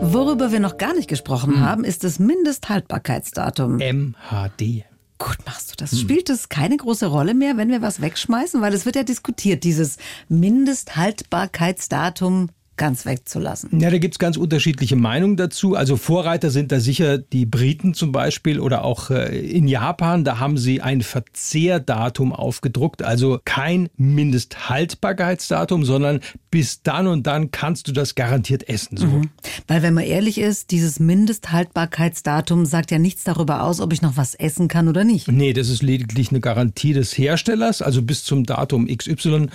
Worüber 0.00 0.50
wir 0.52 0.60
noch 0.60 0.76
gar 0.76 0.94
nicht 0.94 1.08
gesprochen 1.08 1.54
hm. 1.54 1.60
haben, 1.60 1.82
ist 1.84 2.04
das 2.04 2.18
Mindesthaltbarkeitsdatum. 2.18 3.78
MHD. 3.78 4.84
Gut 5.18 5.38
machst 5.46 5.72
du 5.72 5.76
das. 5.76 5.92
Hm. 5.92 5.98
Spielt 5.98 6.28
es 6.28 6.50
keine 6.50 6.76
große 6.76 7.06
Rolle 7.06 7.34
mehr, 7.34 7.56
wenn 7.56 7.70
wir 7.70 7.80
was 7.80 8.00
wegschmeißen? 8.00 8.60
Weil 8.60 8.74
es 8.74 8.84
wird 8.84 8.96
ja 8.96 9.04
diskutiert, 9.04 9.62
dieses 9.64 9.96
Mindesthaltbarkeitsdatum 10.28 12.48
ganz 12.76 13.06
wegzulassen. 13.06 13.80
Ja, 13.80 13.90
da 13.90 13.98
gibt 13.98 14.14
es 14.14 14.18
ganz 14.18 14.36
unterschiedliche 14.36 14.96
Meinungen 14.96 15.36
dazu. 15.36 15.74
Also 15.74 15.96
Vorreiter 15.96 16.50
sind 16.50 16.72
da 16.72 16.80
sicher 16.80 17.18
die 17.18 17.46
Briten 17.46 17.94
zum 17.94 18.12
Beispiel 18.12 18.60
oder 18.60 18.84
auch 18.84 19.10
äh, 19.10 19.38
in 19.38 19.68
Japan. 19.68 20.24
Da 20.24 20.38
haben 20.38 20.58
sie 20.58 20.80
ein 20.80 21.02
Verzehrdatum 21.02 22.32
aufgedruckt, 22.32 23.02
also 23.02 23.40
kein 23.44 23.88
Mindesthaltbarkeitsdatum, 23.96 25.84
sondern 25.84 26.20
bis 26.50 26.82
dann 26.82 27.06
und 27.06 27.26
dann 27.26 27.50
kannst 27.50 27.88
du 27.88 27.92
das 27.92 28.14
garantiert 28.14 28.68
essen. 28.68 28.96
So. 28.96 29.06
Mhm. 29.06 29.30
Weil 29.66 29.82
wenn 29.82 29.94
man 29.94 30.04
ehrlich 30.04 30.38
ist, 30.38 30.70
dieses 30.70 31.00
Mindesthaltbarkeitsdatum 31.00 32.66
sagt 32.66 32.90
ja 32.90 32.98
nichts 32.98 33.24
darüber 33.24 33.62
aus, 33.62 33.80
ob 33.80 33.92
ich 33.92 34.02
noch 34.02 34.16
was 34.16 34.34
essen 34.34 34.68
kann 34.68 34.88
oder 34.88 35.04
nicht. 35.04 35.28
Nee, 35.28 35.52
das 35.52 35.68
ist 35.68 35.82
lediglich 35.82 36.30
eine 36.30 36.40
Garantie 36.40 36.92
des 36.92 37.16
Herstellers. 37.16 37.82
Also 37.82 38.02
bis 38.02 38.24
zum 38.24 38.44
Datum 38.44 38.86
XY 38.86 39.48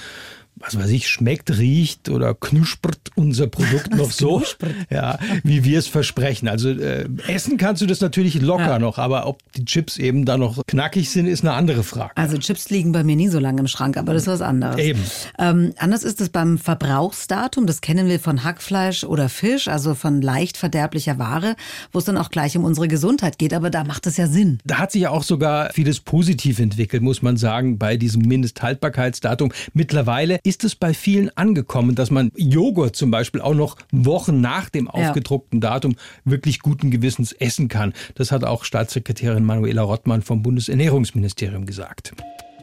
was 0.59 0.77
weiß 0.77 0.89
ich, 0.89 1.07
schmeckt, 1.07 1.57
riecht 1.57 2.09
oder 2.09 2.33
knuspert 2.35 3.11
unser 3.15 3.47
Produkt 3.47 3.95
noch 3.95 4.11
so, 4.11 4.43
ja, 4.89 5.17
wie 5.43 5.63
wir 5.63 5.79
es 5.79 5.87
versprechen. 5.87 6.47
Also 6.47 6.69
äh, 6.69 7.07
essen 7.27 7.57
kannst 7.57 7.81
du 7.81 7.85
das 7.85 8.01
natürlich 8.01 8.41
locker 8.41 8.67
ja. 8.67 8.79
noch, 8.79 8.97
aber 8.97 9.25
ob 9.27 9.39
die 9.53 9.65
Chips 9.65 9.97
eben 9.97 10.25
da 10.25 10.37
noch 10.37 10.61
knackig 10.67 11.09
sind, 11.09 11.27
ist 11.27 11.41
eine 11.41 11.53
andere 11.53 11.83
Frage. 11.83 12.11
Also 12.15 12.37
Chips 12.37 12.69
liegen 12.69 12.91
bei 12.91 13.03
mir 13.03 13.15
nie 13.15 13.29
so 13.29 13.39
lange 13.39 13.61
im 13.61 13.67
Schrank, 13.67 13.97
aber 13.97 14.13
das 14.13 14.23
ist 14.23 14.27
was 14.27 14.41
anderes. 14.41 14.77
Eben. 14.77 15.03
Ähm, 15.37 15.73
anders 15.77 16.03
ist 16.03 16.19
es 16.19 16.29
beim 16.29 16.57
Verbrauchsdatum. 16.57 17.65
Das 17.65 17.81
kennen 17.81 18.07
wir 18.07 18.19
von 18.19 18.43
Hackfleisch 18.43 19.03
oder 19.05 19.29
Fisch, 19.29 19.67
also 19.67 19.95
von 19.95 20.21
leicht 20.21 20.57
verderblicher 20.57 21.17
Ware, 21.17 21.55
wo 21.91 21.99
es 21.99 22.05
dann 22.05 22.17
auch 22.17 22.29
gleich 22.29 22.57
um 22.57 22.65
unsere 22.65 22.87
Gesundheit 22.87 23.37
geht. 23.37 23.53
Aber 23.53 23.69
da 23.69 23.83
macht 23.83 24.07
es 24.07 24.17
ja 24.17 24.27
Sinn. 24.27 24.59
Da 24.65 24.77
hat 24.79 24.91
sich 24.91 25.03
ja 25.03 25.11
auch 25.11 25.23
sogar 25.23 25.71
vieles 25.73 26.01
positiv 26.01 26.59
entwickelt, 26.59 27.01
muss 27.01 27.21
man 27.21 27.37
sagen, 27.37 27.77
bei 27.77 27.95
diesem 27.95 28.23
Mindesthaltbarkeitsdatum. 28.23 29.53
Mittlerweile 29.73 30.38
ist 30.43 30.63
es 30.63 30.75
bei 30.75 30.93
vielen 30.93 31.35
angekommen, 31.37 31.95
dass 31.95 32.11
man 32.11 32.31
Joghurt 32.35 32.95
zum 32.95 33.11
Beispiel 33.11 33.41
auch 33.41 33.53
noch 33.53 33.77
Wochen 33.91 34.41
nach 34.41 34.69
dem 34.69 34.87
aufgedruckten 34.87 35.61
ja. 35.61 35.69
Datum 35.71 35.95
wirklich 36.25 36.59
guten 36.59 36.91
Gewissens 36.91 37.31
essen 37.33 37.67
kann. 37.67 37.93
Das 38.15 38.31
hat 38.31 38.43
auch 38.43 38.63
Staatssekretärin 38.63 39.43
Manuela 39.43 39.81
Rottmann 39.81 40.21
vom 40.21 40.41
Bundesernährungsministerium 40.41 41.65
gesagt. 41.65 42.13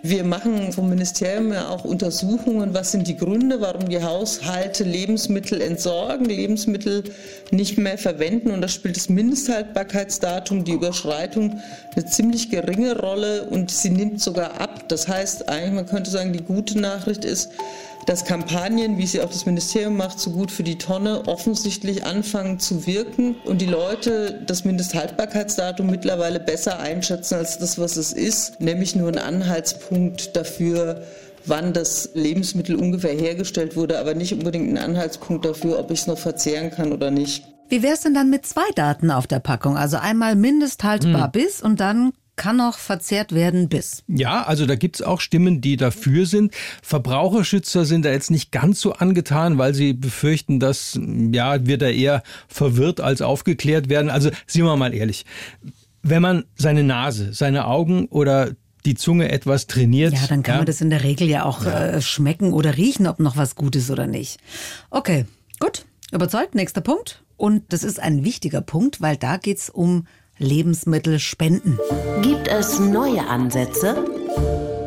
Wir 0.09 0.23
machen 0.23 0.73
vom 0.73 0.89
Ministerium 0.89 1.53
ja 1.53 1.69
auch 1.69 1.85
Untersuchungen, 1.85 2.73
was 2.75 2.93
sind 2.93 3.09
die 3.09 3.17
Gründe, 3.17 3.61
warum 3.61 3.89
die 3.89 4.01
Haushalte 4.01 4.85
Lebensmittel 4.85 5.61
entsorgen, 5.61 6.27
Lebensmittel 6.27 7.03
nicht 7.51 7.77
mehr 7.77 7.99
verwenden. 7.99 8.53
Und 8.53 8.61
da 8.61 8.69
spielt 8.69 8.97
das 8.97 9.09
Mindesthaltbarkeitsdatum, 9.09 10.63
die 10.63 10.75
Überschreitung, 10.75 11.61
eine 11.97 12.05
ziemlich 12.05 12.51
geringe 12.51 12.97
Rolle 13.01 13.49
und 13.51 13.73
sie 13.73 13.91
nimmt 13.91 14.21
sogar 14.21 14.61
ab. 14.61 14.89
Das 14.89 15.09
heißt, 15.09 15.49
eigentlich, 15.49 15.75
man 15.75 15.87
könnte 15.87 16.09
sagen, 16.13 16.33
die 16.33 16.45
gute 16.45 16.79
Nachricht 16.79 17.25
ist, 17.25 17.51
dass 18.07 18.25
Kampagnen, 18.25 18.99
wie 18.99 19.07
sie 19.07 19.21
auch 19.21 19.29
das 19.29 19.47
Ministerium 19.47 19.97
macht, 19.97 20.21
so 20.21 20.31
gut 20.31 20.51
für 20.53 20.63
die 20.63 20.79
Tonne 20.79 21.27
offensichtlich 21.27 22.05
anfangen 22.05 22.61
zu 22.61 22.87
wirken 22.87 23.35
und 23.45 23.61
die 23.61 23.67
Leute 23.67 24.43
das 24.47 24.65
Mindesthaltbarkeitsdatum 24.65 25.91
mittlerweile 25.91 26.39
besser 26.39 26.79
einschätzen 26.79 27.35
als 27.35 27.59
das, 27.59 27.79
was 27.79 27.97
es 27.97 28.13
ist, 28.13 28.61
nämlich 28.61 28.95
nur 28.95 29.09
ein 29.09 29.19
Anhaltspunkt 29.19 30.37
dafür, 30.37 31.03
wann 31.45 31.73
das 31.73 32.11
Lebensmittel 32.15 32.77
ungefähr 32.77 33.13
hergestellt 33.13 33.77
wurde, 33.77 33.99
aber 33.99 34.15
nicht 34.15 34.33
unbedingt 34.33 34.71
ein 34.71 34.79
Anhaltspunkt 34.79 35.45
dafür, 35.45 35.79
ob 35.79 35.91
ich 35.91 36.01
es 36.01 36.07
noch 36.07 36.19
verzehren 36.19 36.71
kann 36.71 36.93
oder 36.93 37.11
nicht. 37.11 37.45
Wie 37.69 37.83
wäre 37.83 37.95
es 37.95 38.03
denn 38.03 38.15
dann 38.15 38.31
mit 38.31 38.47
zwei 38.47 38.69
Daten 38.77 39.11
auf 39.11 39.27
der 39.27 39.41
Packung? 39.41 39.77
Also 39.77 39.97
einmal 39.97 40.37
mindesthaltbar 40.37 41.25
hm. 41.25 41.33
bis 41.33 41.61
und 41.61 41.81
dann 41.81 42.13
kann 42.37 42.59
noch 42.59 42.78
verzehrt 42.78 43.35
werden 43.35 43.69
bis. 43.69 44.05
Ja, 44.07 44.43
also 44.43 44.66
da 44.66 44.76
gibt's 44.76 45.02
auch 45.02 45.21
Stimmen, 45.21 45.61
die 45.61 45.76
dafür 45.76 46.26
sind. 46.26 46.55
Verbraucherschützer 46.83 47.85
sind 47.85 48.05
da 48.05 48.11
jetzt 48.11 48.31
nicht 48.31 48.52
ganz 48.52 48.81
so 48.81 48.93
angetan, 48.93 49.59
weil 49.59 49.75
sie 49.75 49.95
befürchten, 49.95 50.61
dass 50.61 50.99
ja, 51.33 51.66
wir 51.66 51.78
da 51.78 51.88
eher 51.88 52.23
verwirrt 52.47 53.00
als 53.00 53.23
aufgeklärt 53.23 53.88
werden. 53.88 54.11
Also 54.11 54.31
sind 54.47 54.64
wir 54.64 54.76
mal 54.76 54.95
ehrlich. 54.95 55.25
Wenn 56.02 56.23
man 56.23 56.45
seine 56.55 56.85
Nase, 56.85 57.33
seine 57.33 57.66
Augen 57.66 58.07
oder 58.07 58.50
die 58.85 58.95
Zunge 58.95 59.33
etwas 59.33 59.66
trainiert. 59.66 60.12
Ja, 60.12 60.26
dann 60.28 60.43
kann 60.43 60.55
ja. 60.55 60.59
man 60.59 60.66
das 60.66 60.81
in 60.81 60.90
der 60.90 61.02
Regel 61.02 61.28
ja 61.28 61.45
auch 61.45 61.64
ja. 61.64 61.87
Äh, 61.88 62.02
schmecken 62.02 62.52
oder 62.52 62.76
riechen, 62.76 63.07
ob 63.07 63.19
noch 63.19 63.37
was 63.37 63.57
gut 63.57 63.75
ist 63.75 63.90
oder 63.90 64.07
nicht. 64.07 64.38
Okay, 64.90 65.26
gut. 65.59 65.85
Überzeugt. 66.12 66.55
Nächster 66.55 66.81
Punkt. 66.81 67.25
Und 67.37 67.64
das 67.73 67.83
ist 67.83 68.00
ein 68.00 68.25
wichtiger 68.25 68.61
Punkt, 68.61 69.00
weil 69.00 69.16
da 69.16 69.37
geht's 69.37 69.69
um 69.69 70.07
Lebensmittel 70.38 71.19
spenden. 71.19 71.78
Gibt 72.23 72.49
es 72.49 72.78
neue 72.78 73.26
Ansätze? 73.26 74.05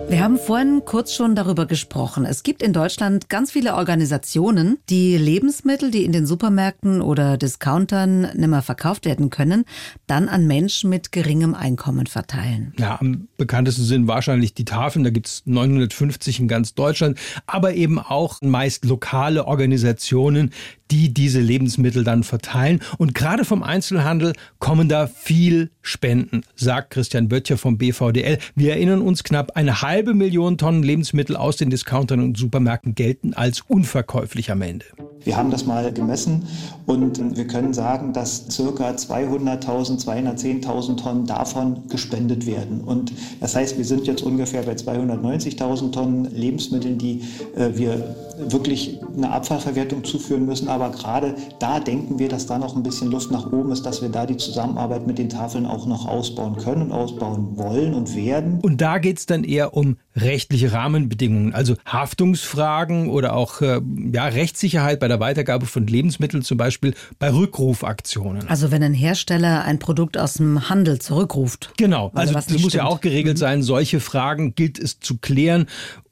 Wir 0.10 0.24
haben 0.24 0.40
vorhin 0.40 0.82
kurz 0.86 1.14
schon 1.14 1.36
darüber 1.36 1.68
gesprochen. 1.68 2.26
Es 2.26 2.42
gibt 2.42 2.64
in 2.64 2.74
Deutschland 2.74 3.30
ganz 3.30 3.52
viele 3.52 3.76
Organisationen, 3.76 4.80
die 4.90 5.16
Lebensmittel, 5.18 5.92
die 5.92 6.04
in 6.04 6.12
den 6.12 6.26
Supermärkten 6.26 7.04
oder 7.04 7.38
Discountern 7.38 8.22
nimmer 8.36 8.64
verkauft 8.64 9.06
werden 9.06 9.30
können, 9.30 9.66
dann 10.08 10.28
an 10.28 10.48
Menschen 10.48 10.90
mit 10.90 11.12
geringem 11.12 11.54
Einkommen 11.54 12.08
verteilen. 12.08 12.74
Ja, 12.80 13.00
am 13.00 13.28
bekanntesten 13.38 13.84
sind 13.84 14.08
wahrscheinlich 14.08 14.56
die 14.56 14.66
Tafeln. 14.66 15.04
Da 15.04 15.12
gibt 15.12 15.28
es 15.28 15.44
950 15.46 16.40
in 16.40 16.48
ganz 16.48 16.74
Deutschland, 16.74 17.20
aber 17.46 17.76
eben 17.76 18.00
auch 18.00 18.42
meist 18.42 18.86
lokale 18.86 19.46
Organisationen, 19.46 20.50
die 20.92 21.14
diese 21.14 21.40
Lebensmittel 21.40 22.04
dann 22.04 22.24
verteilen. 22.24 22.82
Und 22.98 23.14
gerade 23.14 23.46
vom 23.46 23.64
Einzelhandel 23.64 24.34
kommen 24.60 24.90
da 24.90 25.08
viel 25.08 25.70
Spenden, 25.82 26.44
sagt 26.56 26.92
Christian 26.92 27.30
Böttcher 27.30 27.58
vom 27.58 27.78
BVDL. 27.78 28.38
Wir 28.56 28.74
erinnern 28.74 29.02
uns, 29.02 29.24
knapp 29.24 29.56
eine 29.56 29.82
halbe 29.82 30.14
Million 30.14 30.58
Tonnen 30.58 30.84
Lebensmittel 30.84 31.36
aus 31.36 31.58
den 31.58 31.70
Discountern 31.70 32.22
und 32.22 32.38
Supermärkten 32.38 32.96
gelten 32.96 33.34
als 33.34 33.62
unverkäuflich 33.62 34.52
am 34.52 34.62
Ende. 34.62 34.86
Wir 35.24 35.36
haben 35.36 35.52
das 35.52 35.66
mal 35.66 35.92
gemessen 35.94 36.48
und 36.86 37.36
wir 37.36 37.48
können 37.48 37.74
sagen, 37.74 38.14
dass 38.14 38.46
circa 38.50 38.92
200.000, 38.92 40.06
210.000 40.06 40.98
Tonnen 40.98 41.26
davon 41.26 41.88
gespendet 41.90 42.46
werden. 42.46 42.82
Und 42.82 43.12
das 43.40 43.56
heißt, 43.56 43.78
wir 43.78 43.86
sind 43.86 44.08
jetzt 44.08 44.22
ungefähr 44.22 44.64
bei 44.64 44.74
290.000 44.74 45.92
Tonnen 45.92 46.26
Lebensmitteln, 46.34 46.98
die 46.98 47.22
äh, 47.56 47.70
wir 47.76 48.16
wirklich 48.40 49.00
eine 49.16 49.32
Abfallverwertung 49.32 50.04
zuführen 50.04 50.46
müssen, 50.46 50.70
Aber 50.70 50.92
gerade 50.92 51.36
da 51.60 51.80
denken 51.80 52.20
wir, 52.20 52.30
dass 52.30 52.46
da 52.46 52.58
noch 52.58 52.76
ein 52.76 52.84
bisschen 52.84 53.12
Luft 53.12 53.32
nach 53.32 53.52
oben 53.52 53.72
ist, 53.72 53.86
dass 53.86 54.02
wir 54.02 54.10
da 54.10 54.26
die 54.26 54.38
Zusammenarbeit 54.38 55.06
mit 55.06 55.18
den 55.18 55.30
Tafeln 55.30 55.66
auch 55.66 55.86
noch 55.86 56.08
ausbauen 56.08 56.58
können 56.58 56.84
und 56.84 56.92
ausbauen 56.92 57.58
wollen 57.58 57.94
und 57.94 58.16
werden. 58.16 58.60
Und 58.62 58.82
da 58.82 58.98
geht 58.98 59.20
es 59.20 59.26
dann 59.26 59.44
eher 59.44 59.74
um 59.74 59.98
rechtliche 60.16 60.72
Rahmenbedingungen, 60.72 61.54
also 61.54 61.76
Haftungsfragen 61.86 63.10
oder 63.10 63.36
auch 63.36 63.62
äh, 63.62 63.82
ja, 64.12 64.26
Rechtssicherheit 64.26 65.00
bei 65.00 65.08
der 65.08 65.20
Weitergabe 65.20 65.66
von 65.66 65.88
Lebensmitteln, 65.88 66.44
zum 66.44 66.58
Beispiel 66.58 66.94
bei 67.20 67.32
Rückrufaktionen. 67.32 68.48
Also 68.48 68.72
wenn 68.72 68.84
ein 68.84 68.94
Hersteller 68.94 69.64
ein 69.64 69.80
Produkt 69.80 70.18
aus 70.18 70.36
dem 70.36 70.70
Handel 70.70 71.00
zurückruft. 71.00 71.74
Genau, 71.78 72.12
also 72.14 72.34
das 72.34 72.50
muss 72.50 72.60
stimmt. 72.60 72.74
ja 72.74 72.86
auch 72.86 73.02
geregelt 73.02 73.38
mhm. 73.38 73.40
sein. 73.40 73.64
Solche 73.64 74.00
Fragen 74.00 74.56
gilt 74.56 74.80
es 74.80 75.00
zu 75.00 75.18
klären. 75.18 75.68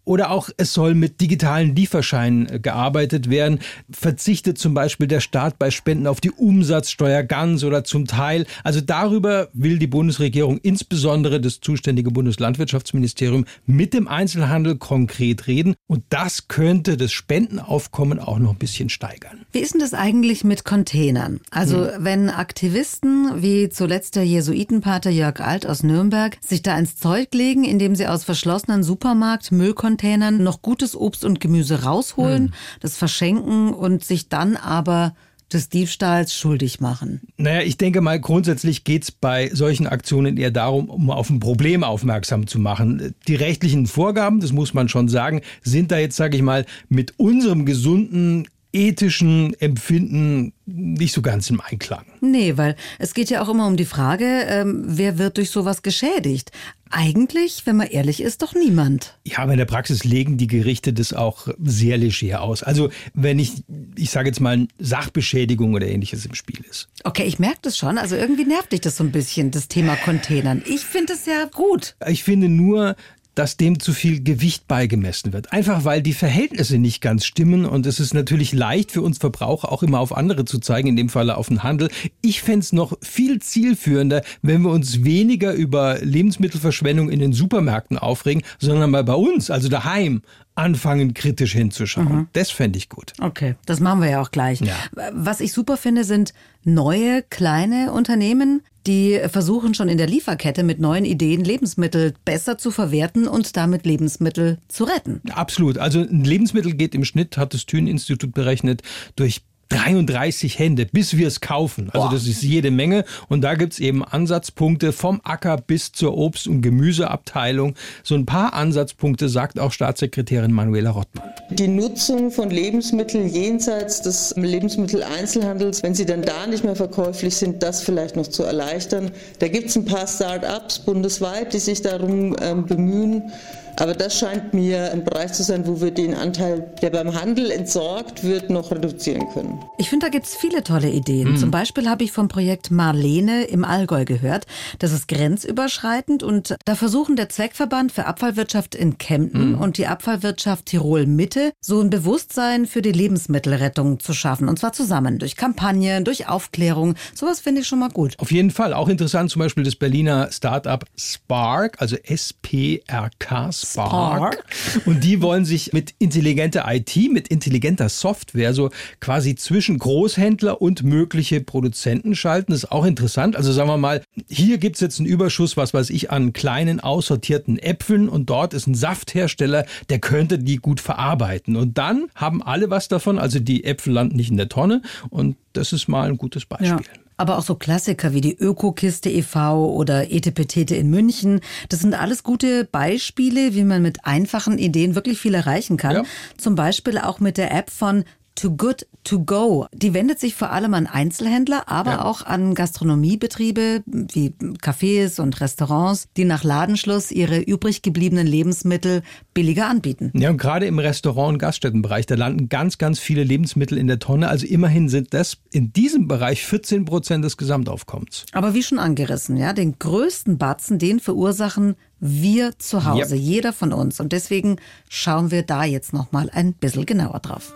Oder 0.08 0.32
auch 0.32 0.50
es 0.56 0.74
soll 0.74 0.96
mit 0.96 1.20
digitalen 1.20 1.76
Lieferscheinen 1.76 2.48
äh, 2.48 2.60
gearbeitet 2.60 3.30
werden. 3.30 3.60
Verzichtet 3.92 4.58
zum 4.58 4.74
Beispiel 4.74 5.06
der 5.06 5.20
Staat 5.20 5.60
bei 5.60 5.70
Spenden 5.70 6.08
auf 6.08 6.22
die 6.22 6.32
Umsatzsteuer 6.32 7.24
ganz 7.24 7.66
oder 7.66 7.84
zum 7.84 8.08
Teil. 8.08 8.46
Also 8.64 8.80
darüber 8.80 9.50
will 9.52 9.78
die 9.80 9.88
Bundesregierung, 9.88 10.60
insbesondere 10.60 11.42
das 11.42 11.60
zuständige 11.60 12.10
Bundeslandwirtschaftsministerium, 12.10 13.44
mit 13.66 13.94
dem 13.94 14.08
Einzelhandel 14.08 14.78
konkret 14.78 15.46
reden. 15.48 15.76
Und 15.88 16.06
das 16.08 16.48
könnte 16.48 16.96
das 16.96 17.12
Spendenaufkommen 17.12 18.20
auch 18.20 18.40
noch 18.40 18.52
ein 18.52 18.58
bisschen 18.58 18.88
steigern. 18.88 19.46
Wie 19.52 19.60
ist 19.60 19.74
denn 19.74 19.82
das 19.82 19.94
eigentlich 19.94 20.46
mit 20.46 20.64
Containern? 20.64 21.42
Also 21.52 21.86
hm. 21.86 22.06
wenn 22.06 22.30
Aktivisten 22.30 23.42
wie 23.42 23.68
zuletzt 23.68 24.16
der 24.16 24.24
Jesuitenpater 24.24 25.10
Jörg 25.10 25.42
Alt 25.42 25.68
aus 25.68 25.84
Nürnberg 25.84 26.38
sich 26.40 26.62
da 26.62 26.78
ins 26.78 26.96
Zeug 26.96 27.34
legen, 27.34 27.66
indem 27.66 27.94
sie 27.94 28.08
aus 28.08 28.24
verschlossenen 28.24 28.84
Supermarkt 28.84 29.52
Müllcontainern 29.52 29.97
Containern 29.98 30.44
noch 30.44 30.62
gutes 30.62 30.96
Obst 30.96 31.26
und 31.26 31.40
Gemüse 31.40 31.84
rausholen, 31.84 32.44
mhm. 32.44 32.54
das 32.82 32.98
verschenken 32.98 33.74
und 33.74 34.04
sich 34.04 34.30
dann 34.30 34.56
aber 34.56 35.16
des 35.52 35.70
Diebstahls 35.70 36.36
schuldig 36.36 36.82
machen? 36.82 37.22
Naja, 37.38 37.62
ich 37.62 37.78
denke 37.78 38.02
mal, 38.02 38.20
grundsätzlich 38.20 38.84
geht 38.84 39.04
es 39.04 39.12
bei 39.12 39.50
solchen 39.52 39.88
Aktionen 39.88 40.38
eher 40.38 40.52
darum, 40.52 40.90
um 40.90 41.10
auf 41.10 41.30
ein 41.32 41.40
Problem 41.40 41.84
aufmerksam 41.84 42.46
zu 42.46 42.60
machen. 42.60 43.16
Die 43.28 43.36
rechtlichen 43.36 43.88
Vorgaben, 43.88 44.40
das 44.40 44.52
muss 44.52 44.76
man 44.76 44.88
schon 44.88 45.08
sagen, 45.08 45.42
sind 45.64 45.92
da 45.92 45.98
jetzt, 45.98 46.18
sage 46.18 46.38
ich 46.38 46.44
mal, 46.44 46.66
mit 46.90 47.14
unserem 47.18 47.66
gesunden 47.66 48.48
ethischen 48.74 49.54
Empfinden 49.60 50.54
nicht 50.66 51.14
so 51.14 51.22
ganz 51.22 51.50
im 51.50 51.62
Einklang. 51.62 52.06
Nee, 52.20 52.58
weil 52.58 52.76
es 53.00 53.14
geht 53.14 53.30
ja 53.30 53.42
auch 53.42 53.50
immer 53.50 53.66
um 53.68 53.78
die 53.78 53.86
Frage, 53.86 54.26
ähm, 54.48 54.84
wer 54.86 55.18
wird 55.18 55.38
durch 55.38 55.50
sowas 55.50 55.82
geschädigt? 55.82 56.52
Eigentlich, 56.90 57.66
wenn 57.66 57.76
man 57.78 57.88
ehrlich 57.88 58.22
ist, 58.22 58.42
doch 58.42 58.54
niemand. 58.54 59.18
Ja, 59.26 59.40
aber 59.40 59.52
in 59.52 59.58
der 59.58 59.66
Praxis 59.66 60.04
legen 60.04 60.38
die 60.38 60.48
Gerichte 60.48 60.94
das 60.94 61.12
auch 61.14 61.48
sehr 61.62 61.98
leger 61.98 62.42
aus. 62.42 62.64
Also 62.64 62.90
wenn 63.14 63.40
ich, 63.40 63.64
ich 63.96 64.10
sage 64.10 64.30
jetzt 64.30 64.40
mal, 64.40 64.68
Sachbeschädigung 64.80 65.74
oder 65.74 65.88
ähnliches 65.88 66.26
im 66.26 66.34
Spiel 66.34 66.64
ist. 66.70 66.88
Okay, 67.04 67.24
ich 67.24 67.40
merke 67.40 67.60
das 67.64 67.78
schon. 67.78 67.98
Also 67.98 68.16
irgendwie 68.16 68.46
nervt 68.46 68.72
dich 68.72 68.82
das 68.82 68.98
so 68.98 69.04
ein 69.04 69.12
bisschen, 69.12 69.52
das 69.52 69.68
Thema 69.68 69.96
Containern. 69.96 70.64
Ich 70.66 70.82
finde 70.82 71.14
es 71.14 71.26
ja 71.26 71.46
gut. 71.54 71.96
Ich 72.08 72.24
finde 72.24 72.48
nur, 72.48 72.96
dass 73.38 73.56
dem 73.56 73.80
zu 73.80 73.94
viel 73.94 74.24
Gewicht 74.24 74.68
beigemessen 74.68 75.32
wird. 75.32 75.54
Einfach 75.54 75.86
weil 75.86 76.02
die 76.02 76.14
Verhältnisse 76.14 76.80
nicht 76.80 77.02
ganz 77.02 77.24
stimmen 77.24 77.66
und 77.66 77.86
es 77.86 78.00
ist 78.00 78.16
natürlich 78.16 78.52
leicht 78.52 78.92
für 78.92 79.04
uns 79.04 79.20
Verbraucher 79.20 79.72
auch 79.72 79.84
immer 79.84 80.00
auf 80.00 80.18
andere 80.18 80.44
zu 80.46 80.58
zeigen, 80.58 80.88
in 80.88 80.96
dem 80.96 81.10
Falle 81.10 81.38
auf 81.38 81.48
den 81.48 81.62
Handel. 81.62 81.90
Ich 82.22 82.42
fände 82.42 82.60
es 82.60 82.74
noch 82.74 82.98
viel 83.04 83.40
zielführender, 83.40 84.24
wenn 84.42 84.64
wir 84.64 84.72
uns 84.72 85.04
weniger 85.04 85.54
über 85.54 86.00
Lebensmittelverschwendung 86.00 87.12
in 87.12 87.20
den 87.20 87.32
Supermärkten 87.32 88.00
aufregen, 88.00 88.42
sondern 88.58 88.90
mal 88.90 89.04
bei 89.04 89.14
uns, 89.14 89.52
also 89.52 89.70
daheim, 89.70 90.24
anfangen, 90.56 91.14
kritisch 91.14 91.54
hinzuschauen. 91.54 92.12
Mhm. 92.12 92.28
Das 92.34 92.50
fände 92.50 92.80
ich 92.80 92.90
gut. 92.90 93.14
Okay, 93.22 93.56
das 93.68 93.80
machen 93.80 94.02
wir 94.02 94.10
ja 94.10 94.22
auch 94.22 94.32
gleich. 94.32 94.62
Ja. 94.62 94.76
Was 95.14 95.42
ich 95.42 95.54
super 95.54 95.78
finde, 95.78 96.04
sind 96.04 96.34
neue 96.64 97.22
kleine 97.22 97.92
Unternehmen, 97.92 98.64
die 98.88 99.20
versuchen 99.28 99.74
schon 99.74 99.90
in 99.90 99.98
der 99.98 100.08
Lieferkette 100.08 100.64
mit 100.64 100.80
neuen 100.80 101.06
Ideen 101.06 101.44
Lebensmittel 101.44 102.14
besser 102.26 102.58
zu 102.58 102.72
verwerten 102.72 103.28
und 103.28 103.58
damit 103.58 103.86
Lebensmittel 103.86 104.58
zu 104.68 104.86
retten. 104.86 105.22
Absolut. 105.30 105.78
Also 105.78 106.00
ein 106.00 106.24
Lebensmittel 106.24 106.74
geht 106.74 106.96
im 106.96 107.06
Schnitt, 107.06 107.38
hat 107.38 107.54
das 107.54 107.66
Thün-Institut 107.66 108.34
berechnet, 108.34 108.82
durch 109.16 109.42
33 109.70 110.60
Hände, 110.60 110.86
bis 110.86 111.18
wir 111.18 111.28
es 111.28 111.42
kaufen. 111.42 111.90
Also 111.94 112.08
Boah. 112.08 112.14
das 112.14 112.28
ist 112.28 112.44
jede 112.44 112.72
Menge. 112.72 113.04
Und 113.28 113.42
da 113.42 113.56
gibt's 113.56 113.80
eben 113.80 114.04
Ansatzpunkte 114.04 114.92
vom 114.92 115.22
Acker 115.24 115.58
bis 115.58 115.92
zur 115.92 116.18
Obst- 116.18 116.48
und 116.48 116.62
Gemüseabteilung. 116.62 117.76
So 118.04 118.16
ein 118.16 118.26
paar 118.26 118.54
Ansatzpunkte 118.54 119.30
sagt 119.30 119.60
auch 119.60 119.72
Staatssekretärin 119.72 120.52
Manuela 120.52 120.92
Rottmann. 120.92 121.30
Die 121.52 121.68
Nutzung 121.68 122.32
von 122.32 122.50
Lebensmitteln 122.50 123.30
jenseits 123.30 124.02
des 124.02 124.34
Lebensmitteleinzelhandels, 124.36 125.84
wenn 125.84 125.96
sie 125.96 126.06
dann 126.06 126.22
da 126.22 126.48
nicht 126.48 126.64
mehr 126.64 126.76
verkäuflich 126.76 127.36
sind, 127.36 127.64
das 127.64 127.82
vielleicht 127.82 128.16
noch 128.16 128.28
zu 128.28 128.44
erleichtern. 128.44 129.12
Da 129.40 129.48
gibt's 129.48 129.76
ein 129.76 129.86
paar 129.86 130.08
Start-ups 130.08 130.80
bundesweit, 130.80 131.54
die 131.54 131.60
sich 131.60 131.82
darum 131.82 132.36
ähm, 132.42 132.66
bemühen. 132.66 133.32
Aber 133.80 133.94
das 133.94 134.18
scheint 134.18 134.54
mir 134.54 134.92
ein 134.92 135.04
Bereich 135.04 135.34
zu 135.34 135.44
sein, 135.44 135.68
wo 135.68 135.80
wir 135.82 135.92
den 135.92 136.16
Anteil, 136.16 136.74
der 136.82 136.90
beim 136.90 137.14
Handel 137.14 137.52
entsorgt 137.52 138.24
wird, 138.24 138.50
noch 138.50 138.72
reduzieren 138.72 139.30
können. 139.34 139.60
Ich 139.78 139.90
finde, 139.90 140.08
da 140.08 140.10
gibt 140.10 140.26
es 140.26 140.36
viele 140.36 140.64
tolle 140.64 140.90
Ideen. 140.90 141.34
Mhm. 141.34 141.38
Zum 141.38 141.52
Beispiel 141.52 141.88
habe 141.88 142.04
ich 142.04 142.12
vom 142.12 142.28
Projekt 142.28 142.72
Marlene 142.72 143.46
im 143.46 143.64
Allgäu 143.64 144.06
gehört. 144.06 144.46
Das 144.80 144.92
ist 144.92 145.08
grenzüberschreitend 145.08 146.24
und 146.24 146.56
da 146.66 146.76
versuchen 146.76 147.16
der 147.16 147.30
Zweckverband 147.30 147.92
für 147.92 148.06
Abfallwirtschaft 148.06 148.74
in 148.74 148.98
Kempten 148.98 149.54
mhm. 149.54 149.60
und 149.60 149.78
die 149.78 149.88
Abfallwirtschaft 149.88 150.66
Tirol 150.66 151.06
Mitte 151.06 151.52
so 151.62 151.80
ein 151.80 151.90
Bewusstsein 151.90 152.66
für 152.66 152.82
die 152.82 152.92
Lebensmittelrettung 152.92 154.00
zu 154.00 154.14
schaffen. 154.14 154.50
Und 154.50 154.58
zwar 154.58 154.74
zusammen 154.74 155.20
durch 155.20 155.36
Kampagnen, 155.36 156.04
durch 156.04 156.28
Aufklärung. 156.28 156.96
Sowas 157.14 157.40
finde 157.40 157.62
ich 157.62 157.68
schon 157.68 157.80
mal 157.80 157.90
gut. 157.90 158.16
Auf 158.18 158.32
jeden 158.32 158.52
Fall. 158.52 158.74
Auch 158.74 158.88
interessant 158.88 159.30
zum 159.30 159.40
Beispiel 159.42 159.64
das 159.64 159.76
Berliner 159.76 160.32
Startup 160.32 160.84
Spark, 160.98 161.80
also 161.80 161.96
S-P-R-K, 161.96 163.52
Spark. 163.72 164.44
Und 164.86 165.04
die 165.04 165.22
wollen 165.22 165.46
sich 165.46 165.74
mit 165.74 165.94
intelligenter 166.00 166.66
IT, 166.68 166.96
mit 167.12 167.28
intelligenter 167.28 167.90
Software 167.90 168.54
so 168.54 168.70
quasi 169.00 169.36
zwischen 169.36 169.78
Großhändler 169.78 170.62
und 170.62 170.84
mögliche 170.84 171.42
Produzenten 171.42 172.16
schalten. 172.16 172.52
Das 172.52 172.64
ist 172.64 172.72
auch 172.72 172.86
interessant. 172.86 173.36
Also 173.36 173.52
sagen 173.52 173.70
wir 173.70 173.78
mal, 173.78 174.04
hier 174.30 174.58
gibt 174.58 174.76
es 174.76 174.82
jetzt 174.82 175.00
einen 175.00 175.08
Überschuss, 175.08 175.58
was 175.58 175.74
weiß 175.74 175.90
ich, 175.90 176.12
an 176.12 176.34
kleinen 176.34 176.80
aussortierten 176.80 177.60
Äpfeln 177.60 178.10
und 178.10 178.30
dort 178.30 178.54
ist 178.54 178.68
ein 178.68 178.76
Safthersteller, 178.76 179.66
der 179.90 180.00
könnte 180.00 180.40
die 180.40 180.58
gut 180.58 180.80
verarbeiten. 180.80 181.56
Und 181.56 181.78
dann 181.78 182.08
haben 182.16 182.42
alle 182.44 182.70
was 182.70 182.88
davon. 182.88 183.20
Also 183.20 183.40
die 183.40 183.64
Äpfel 183.64 183.94
landen 183.94 184.16
nicht 184.16 184.32
in 184.32 184.38
der 184.38 184.50
Tonne 184.50 184.82
und 185.10 185.36
das 185.54 185.74
ist 185.74 185.88
mal 185.88 186.08
ein 186.10 186.18
gutes 186.18 186.46
Beispiel. 186.46 186.68
Ja. 186.68 187.07
Aber 187.18 187.38
auch 187.38 187.44
so 187.44 187.56
Klassiker 187.56 188.14
wie 188.14 188.22
die 188.22 188.38
Ökokiste 188.38 189.10
e.V. 189.10 189.74
oder 189.74 190.12
Etepetete 190.12 190.76
in 190.76 190.90
München, 190.90 191.42
das 191.70 191.80
sind 191.80 191.94
alles 192.00 192.24
gute 192.24 192.66
Beispiele, 192.66 193.56
wie 193.56 193.64
man 193.64 193.82
mit 193.82 194.06
einfachen 194.06 194.58
Ideen 194.58 194.96
wirklich 194.96 195.20
viel 195.20 195.34
erreichen 195.34 195.78
kann. 195.78 195.96
Ja. 195.96 196.04
Zum 196.38 196.56
Beispiel 196.56 196.98
auch 197.00 197.20
mit 197.20 197.38
der 197.38 197.52
App 197.52 197.70
von 197.72 198.04
Too 198.38 198.52
Good 198.56 198.86
To 199.06 199.20
Go. 199.20 199.66
Die 199.74 199.96
wendet 199.96 200.20
sich 200.20 200.36
vor 200.36 200.52
allem 200.52 200.76
an 200.76 200.86
Einzelhändler, 200.86 201.68
aber 201.68 201.92
ja. 201.92 202.06
auch 202.06 202.24
an 202.24 202.54
Gastronomiebetriebe 202.54 203.82
wie 203.88 204.30
Cafés 204.62 205.20
und 205.20 205.42
Restaurants, 205.42 206.08
die 206.18 206.24
nach 206.24 206.44
Ladenschluss 206.44 207.12
ihre 207.12 207.40
übrig 207.40 207.82
gebliebenen 207.82 208.28
Lebensmittel 208.28 209.02
billiger 209.34 209.68
anbieten. 209.68 210.12
Ja, 210.14 210.30
und 210.30 210.38
gerade 210.38 210.68
im 210.68 210.78
Restaurant- 210.78 211.34
und 211.34 211.40
Gaststättenbereich, 211.40 212.06
da 212.06 212.14
landen 212.14 212.48
ganz, 212.48 212.78
ganz 212.78 213.00
viele 213.00 213.24
Lebensmittel 213.24 213.76
in 213.76 213.88
der 213.88 213.98
Tonne. 213.98 214.30
Also 214.30 214.46
immerhin 214.46 214.88
sind 214.88 215.16
das 215.16 215.38
in 215.52 215.74
diesem 215.74 216.08
Bereich 216.08 216.46
14 216.46 216.86
Prozent 216.86 217.26
des 217.26 217.38
Gesamtaufkommens. 217.38 218.28
Aber 218.34 218.54
wie 218.54 218.62
schon 218.62 218.78
angerissen, 218.78 219.38
ja, 219.38 219.54
den 219.54 219.80
größten 219.80 220.38
Batzen, 220.38 220.78
den 220.78 221.00
verursachen 221.00 221.76
wir 222.00 222.58
zu 222.60 222.86
Hause, 222.86 223.16
yep. 223.16 223.24
jeder 223.24 223.54
von 223.54 223.74
uns. 223.74 224.00
Und 224.00 224.14
deswegen 224.14 224.58
schauen 224.90 225.32
wir 225.32 225.44
da 225.44 225.64
jetzt 225.64 225.94
noch 225.94 226.12
mal 226.12 226.30
ein 226.32 226.54
bisschen 226.54 226.86
genauer 226.86 227.20
drauf. 227.20 227.54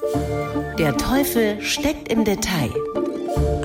Der 0.77 0.97
Teufel 0.97 1.61
steckt 1.61 2.11
im 2.11 2.25
Detail. 2.25 2.71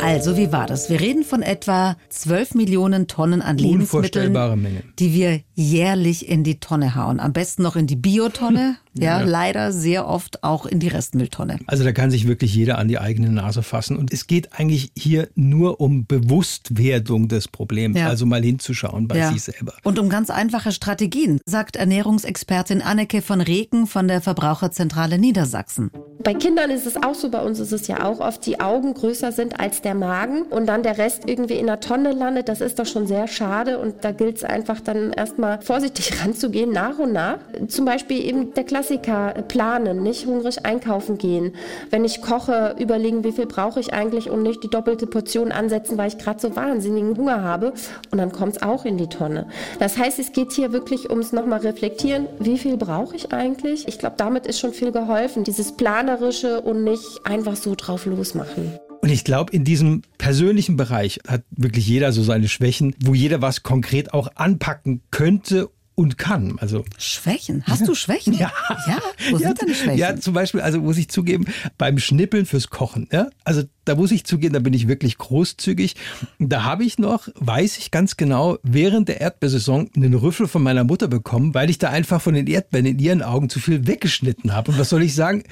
Also, 0.07 0.37
wie 0.37 0.53
war 0.53 0.66
das? 0.66 0.88
Wir 0.88 1.01
reden 1.01 1.25
von 1.25 1.42
etwa 1.42 1.97
12 2.11 2.55
Millionen 2.55 3.09
Tonnen 3.09 3.42
an 3.42 3.59
Lebensmitteln, 3.59 4.85
die 5.01 5.12
wir 5.12 5.40
jährlich 5.57 6.29
in 6.29 6.45
die 6.45 6.61
Tonne 6.61 6.95
hauen. 6.95 7.19
Am 7.19 7.33
besten 7.33 7.64
noch 7.64 7.75
in 7.75 7.88
die 7.88 7.97
Biotonne, 7.97 8.77
ja, 8.95 9.19
ja, 9.19 9.27
leider 9.27 9.73
sehr 9.73 10.07
oft 10.07 10.45
auch 10.45 10.64
in 10.64 10.79
die 10.79 10.87
Restmülltonne. 10.87 11.59
Also 11.66 11.83
da 11.83 11.90
kann 11.90 12.12
sich 12.12 12.29
wirklich 12.29 12.55
jeder 12.55 12.79
an 12.79 12.87
die 12.87 13.01
eigene 13.01 13.31
Nase 13.31 13.64
fassen. 13.64 13.97
Und 13.97 14.12
es 14.12 14.29
geht 14.29 14.53
eigentlich 14.53 14.92
hier 14.97 15.29
nur 15.35 15.81
um 15.81 16.07
Bewusstwerdung 16.07 17.27
des 17.27 17.49
Problems, 17.49 17.99
ja. 17.99 18.07
also 18.07 18.27
mal 18.27 18.42
hinzuschauen 18.42 19.09
bei 19.09 19.19
ja. 19.19 19.33
sich 19.33 19.42
selber. 19.42 19.75
Und 19.83 19.99
um 19.99 20.09
ganz 20.09 20.31
einfache 20.31 20.71
Strategien, 20.71 21.40
sagt 21.47 21.75
Ernährungsexpertin 21.75 22.81
Anneke 22.81 23.23
von 23.23 23.40
Reken 23.40 23.88
von 23.88 24.07
der 24.07 24.21
Verbraucherzentrale 24.21 25.19
Niedersachsen. 25.19 25.90
Bei 26.23 26.35
Kindern 26.35 26.71
ist 26.71 26.87
es 26.87 26.97
auch 26.97 27.14
so, 27.14 27.31
bei 27.31 27.42
uns 27.42 27.59
ist 27.59 27.73
es 27.73 27.88
ja 27.88 28.05
auch 28.05 28.21
oft, 28.21 28.47
die 28.47 28.61
Augen 28.61 28.95
größer 28.95 29.33
sind 29.33 29.59
als 29.59 29.83
der 29.83 29.96
Magen 29.99 30.43
und 30.43 30.67
dann 30.67 30.83
der 30.83 30.99
Rest 30.99 31.23
irgendwie 31.27 31.55
in 31.55 31.67
der 31.67 31.81
Tonne 31.81 32.13
landet. 32.13 32.49
Das 32.49 32.61
ist 32.61 32.79
doch 32.79 32.87
schon 32.87 33.07
sehr 33.07 33.27
schade 33.27 33.79
und 33.79 34.05
da 34.05 34.13
gilt 34.13 34.37
es 34.37 34.45
einfach 34.45 34.81
dann 34.81 35.13
erstmal 35.13 35.47
mal 35.47 35.61
vorsichtig 35.63 36.21
ranzugehen, 36.23 36.71
nach 36.73 36.99
und 36.99 37.13
nach. 37.13 37.39
Zum 37.69 37.85
Beispiel 37.85 38.25
eben 38.25 38.55
der 38.55 38.65
Klassiker, 38.65 39.35
planen, 39.49 40.03
nicht 40.03 40.27
hungrig 40.27 40.65
einkaufen 40.65 41.19
gehen. 41.19 41.55
Wenn 41.91 42.05
ich 42.05 42.21
koche, 42.21 42.75
überlegen, 42.79 43.25
wie 43.25 43.33
viel 43.33 43.47
brauche 43.47 43.81
ich 43.81 43.93
eigentlich 43.93 44.31
und 44.31 44.43
nicht 44.43 44.63
die 44.63 44.71
doppelte 44.71 45.07
Portion 45.07 45.53
ansetzen, 45.53 45.97
weil 45.99 46.09
ich 46.09 46.19
gerade 46.19 46.41
so 46.41 46.57
wahnsinnigen 46.57 47.17
Hunger 47.17 47.43
habe. 47.43 47.73
Und 48.11 48.19
dann 48.19 48.33
kommt 48.33 48.57
es 48.57 48.63
auch 48.63 48.85
in 48.85 48.99
die 48.99 49.09
Tonne. 49.09 49.47
Das 49.79 49.97
heißt, 49.99 50.19
es 50.19 50.33
geht 50.33 50.53
hier 50.53 50.73
wirklich 50.73 51.11
ums 51.11 51.33
nochmal 51.33 51.61
reflektieren, 51.61 52.27
wie 52.39 52.59
viel 52.59 52.77
brauche 52.77 53.15
ich 53.15 53.33
eigentlich? 53.33 53.87
Ich 53.89 53.99
glaube, 53.99 54.17
damit 54.19 54.47
ist 54.47 54.59
schon 54.59 54.73
viel 54.73 54.93
geholfen. 54.93 55.45
Dieses 55.45 55.73
Planerische 55.73 56.61
und 56.61 56.85
nicht 56.85 57.21
einfach 57.25 57.57
so 57.57 57.75
drauf 57.75 58.07
losmachen. 58.07 58.79
Und 59.03 59.11
ich 59.11 59.25
glaube, 59.25 59.53
in 59.53 59.65
diesem 59.65 60.03
persönlichen 60.19 60.77
Bereich 60.77 61.21
hat 61.27 61.45
wirklich 61.51 61.87
jeder 61.87 62.13
so 62.13 62.23
seine 62.23 62.49
Schwächen, 62.49 62.95
wo 63.01 63.15
jeder 63.15 63.43
was 63.43 63.63
konkret 63.63 64.13
auch 64.13 64.29
anpacken 64.35 65.03
könnte 65.11 65.69
und 65.97 66.19
kann. 66.19 66.59
Also 66.59 66.85
Schwächen? 66.99 67.65
Hast 67.67 67.89
du 67.89 67.95
Schwächen? 67.95 68.35
Ja. 68.35 68.53
Ja, 68.87 68.99
wo 69.31 69.39
ja, 69.39 69.49
sind 69.49 69.63
deine 69.63 69.75
Schwächen? 69.75 69.99
Ja, 69.99 70.17
zum 70.17 70.35
Beispiel, 70.35 70.61
also 70.61 70.79
muss 70.81 70.99
ich 70.99 71.09
zugeben, 71.09 71.47
beim 71.79 71.99
Schnippeln 71.99 72.45
fürs 72.45 72.69
Kochen. 72.69 73.09
Ja? 73.11 73.31
Also 73.45 73.63
da 73.87 73.95
muss 73.95 74.13
ich 74.13 74.25
zugeben, 74.25 74.53
da 74.53 74.61
bin 74.61 74.75
ich 74.75 74.89
wirklich 74.89 75.17
großzügig. 75.17 75.97
Da 76.39 76.65
habe 76.65 76.85
ich 76.85 76.99
noch, 76.99 77.29
weiß 77.37 77.79
ich 77.79 77.91
ganz 77.91 78.19
genau, 78.19 78.59
während 78.63 79.09
der 79.09 79.23
Erdbeersaison 79.23 79.91
einen 79.97 80.15
Rüffel 80.15 80.47
von 80.49 80.63
meiner 80.63 80.85
Mutter 80.85 81.09
bekommen, 81.09 81.55
weil 81.55 81.71
ich 81.71 81.79
da 81.79 81.89
einfach 81.89 82.21
von 82.21 82.35
den 82.35 82.47
Erdbeeren 82.47 82.87
in 82.87 82.99
ihren 82.99 83.23
Augen 83.23 83.49
zu 83.49 83.59
viel 83.59 83.87
weggeschnitten 83.87 84.53
habe. 84.53 84.73
Und 84.73 84.79
was 84.79 84.91
soll 84.91 85.03
ich 85.03 85.15
sagen? 85.15 85.45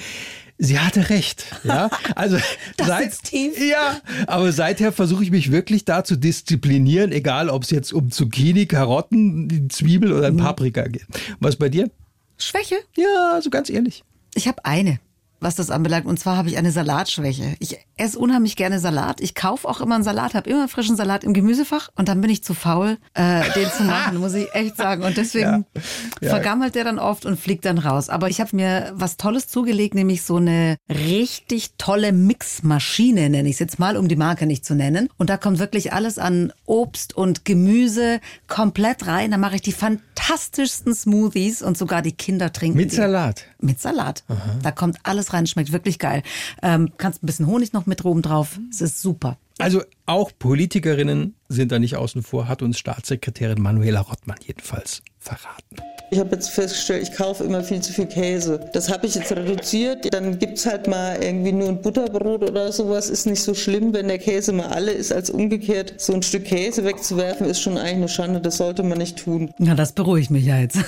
Sie 0.57 0.79
hatte 0.79 1.11
recht. 1.11 1.45
Ja, 1.65 1.91
also 2.15 2.39
das 2.77 2.87
seit, 2.87 3.09
ist 3.09 3.25
tief. 3.25 3.59
Ja, 3.59 4.01
aber 4.27 4.53
seither 4.53 4.93
versuche 4.93 5.25
ich 5.25 5.31
mich 5.31 5.51
wirklich 5.51 5.85
da 5.85 6.05
zu 6.05 6.17
disziplinieren, 6.17 7.13
egal 7.13 7.51
ob 7.51 7.65
es 7.65 7.71
jetzt 7.71 7.93
um 7.93 8.11
Zucchini, 8.11 8.67
Karotten, 8.67 9.69
Zwiebel 9.71 10.13
oder 10.13 10.29
ein 10.29 10.35
mhm. 10.35 10.39
Paprika 10.39 10.87
geht. 10.87 11.07
Was 11.41 11.57
bei 11.57 11.69
dir? 11.69 11.91
Schwäche? 12.39 12.77
Ja, 12.97 13.05
so 13.05 13.35
also 13.35 13.51
ganz 13.51 13.71
ehrlich. 13.71 14.05
Ich 14.35 14.49
habe 14.49 14.65
eine 14.65 15.01
was 15.45 15.55
das 15.55 15.71
anbelangt. 15.71 16.07
Und 16.07 16.19
zwar 16.19 16.37
habe 16.37 16.49
ich 16.49 16.57
eine 16.57 16.73
Salatschwäche. 16.73 17.55
Ich 17.61 17.79
esse 17.97 18.19
unheimlich 18.19 18.57
gerne 18.57 18.81
Salat. 18.81 19.21
Ich 19.21 19.35
kaufe 19.35 19.69
auch 19.69 19.81
immer 19.81 19.95
einen 19.95 20.05
Salat, 20.05 20.35
habe 20.35 20.51
immer 20.51 20.67
frischen 20.69 20.97
Salat 20.97 21.23
im 21.23 21.35
Gemüsefach 21.35 21.91
und 21.95 22.09
dann 22.09 22.21
bin 22.21 22.31
ich 22.31 22.43
zu 22.43 22.55
faul, 22.55 22.99
äh, 23.15 23.43
den 23.55 23.71
zu 23.71 23.85
machen, 23.85 24.17
muss 24.21 24.35
ich 24.35 24.53
echt 24.55 24.77
sagen. 24.77 25.05
Und 25.05 25.17
deswegen 25.17 25.67
ja. 25.75 25.83
Ja. 26.23 26.31
vergammelt 26.31 26.75
der 26.75 26.85
dann 26.85 26.99
oft 26.99 27.27
und 27.27 27.39
fliegt 27.39 27.65
dann 27.65 27.79
raus. 27.79 28.09
Aber 28.09 28.29
ich 28.29 28.41
habe 28.41 28.57
mir 28.57 28.93
was 28.95 29.17
Tolles 29.17 29.47
zugelegt, 29.47 29.95
nämlich 29.95 30.23
so 30.23 30.37
eine 30.37 30.77
richtig 30.89 31.73
tolle 31.79 32.13
Mixmaschine, 32.13 33.31
nenne 33.31 33.49
ich 33.49 33.55
es 33.55 33.61
jetzt 33.61 33.79
mal, 33.79 33.97
um 33.97 34.09
die 34.09 34.17
Marke 34.17 34.47
nicht 34.47 34.65
zu 34.65 34.75
nennen. 34.75 35.09
Und 35.19 35.31
da 35.31 35.37
kommt 35.37 35.59
wirklich 35.59 35.93
alles 35.93 36.19
an 36.19 36.53
Obst 36.65 37.17
und 37.17 37.45
Gemüse 37.45 38.21
komplett 38.49 39.07
rein. 39.07 39.31
Da 39.31 39.37
mache 39.37 39.57
ich 39.57 39.63
die 39.63 39.73
fantastischsten 40.15 40.95
Smoothies 40.95 41.63
und 41.63 41.77
sogar 41.77 42.03
die 42.03 42.13
Kinder 42.13 42.53
trinken. 42.53 42.79
Mit 42.79 42.93
Salat? 42.93 43.47
Mit 43.61 43.81
Salat. 43.81 44.25
Aha. 44.29 44.59
Da 44.63 44.71
kommt 44.71 44.99
alles 45.03 45.33
rein, 45.33 45.47
schmeckt 45.47 45.73
wirklich 45.73 45.99
geil. 45.99 46.23
Ähm, 46.63 46.93
kannst 46.97 47.23
ein 47.23 47.27
bisschen 47.27 47.47
Honig 47.47 47.73
noch 47.73 47.87
mit 47.87 48.05
oben 48.05 48.23
drauf. 48.23 48.59
Es 48.71 48.81
ist 48.81 49.01
super. 49.01 49.39
Also 49.59 49.83
auch 50.07 50.33
Politikerinnen 50.37 51.35
sind 51.49 51.71
da 51.71 51.79
nicht 51.79 51.97
außen 51.97 52.23
vor, 52.23 52.49
hat 52.49 52.63
uns 52.63 52.79
Staatssekretärin 52.79 53.63
Manuela 53.63 54.01
Rottmann 54.01 54.39
jedenfalls 54.45 55.03
verraten. 55.25 55.77
Ich 56.11 56.21
habe 56.21 56.37
jetzt 56.37 56.51
festgestellt, 56.51 57.03
ich 57.03 57.13
kaufe 57.13 57.43
immer 57.43 57.65
viel 57.65 57.81
zu 57.81 57.93
viel 57.93 58.07
Käse. 58.07 58.71
Das 58.73 58.89
habe 58.89 59.07
ich 59.07 59.17
jetzt 59.17 59.33
reduziert. 59.33 60.13
Dann 60.13 60.39
gibt 60.39 60.59
es 60.59 60.67
halt 60.67 60.87
mal 60.87 61.21
irgendwie 61.21 61.51
nur 61.51 61.69
ein 61.69 61.81
Butterbrot 61.81 62.49
oder 62.49 62.71
sowas. 62.71 63.11
Ist 63.11 63.27
nicht 63.27 63.43
so 63.43 63.55
schlimm, 63.55 63.93
wenn 63.95 64.07
der 64.07 64.19
Käse 64.19 64.53
mal 64.53 64.67
alle 64.67 64.93
ist, 64.93 65.13
als 65.13 65.31
umgekehrt 65.31 65.95
so 65.97 66.13
ein 66.13 66.23
Stück 66.23 66.45
Käse 66.45 66.85
wegzuwerfen, 66.85 67.49
ist 67.49 67.61
schon 67.61 67.79
eigentlich 67.79 67.95
eine 67.95 68.09
Schande. 68.09 68.41
Das 68.41 68.59
sollte 68.59 68.83
man 68.83 68.99
nicht 68.99 69.19
tun. 69.19 69.53
Ja, 69.59 69.75
das 69.75 69.93
beruhigt 69.93 70.31
mich 70.31 70.45
ja 70.45 70.59
jetzt. 70.59 70.79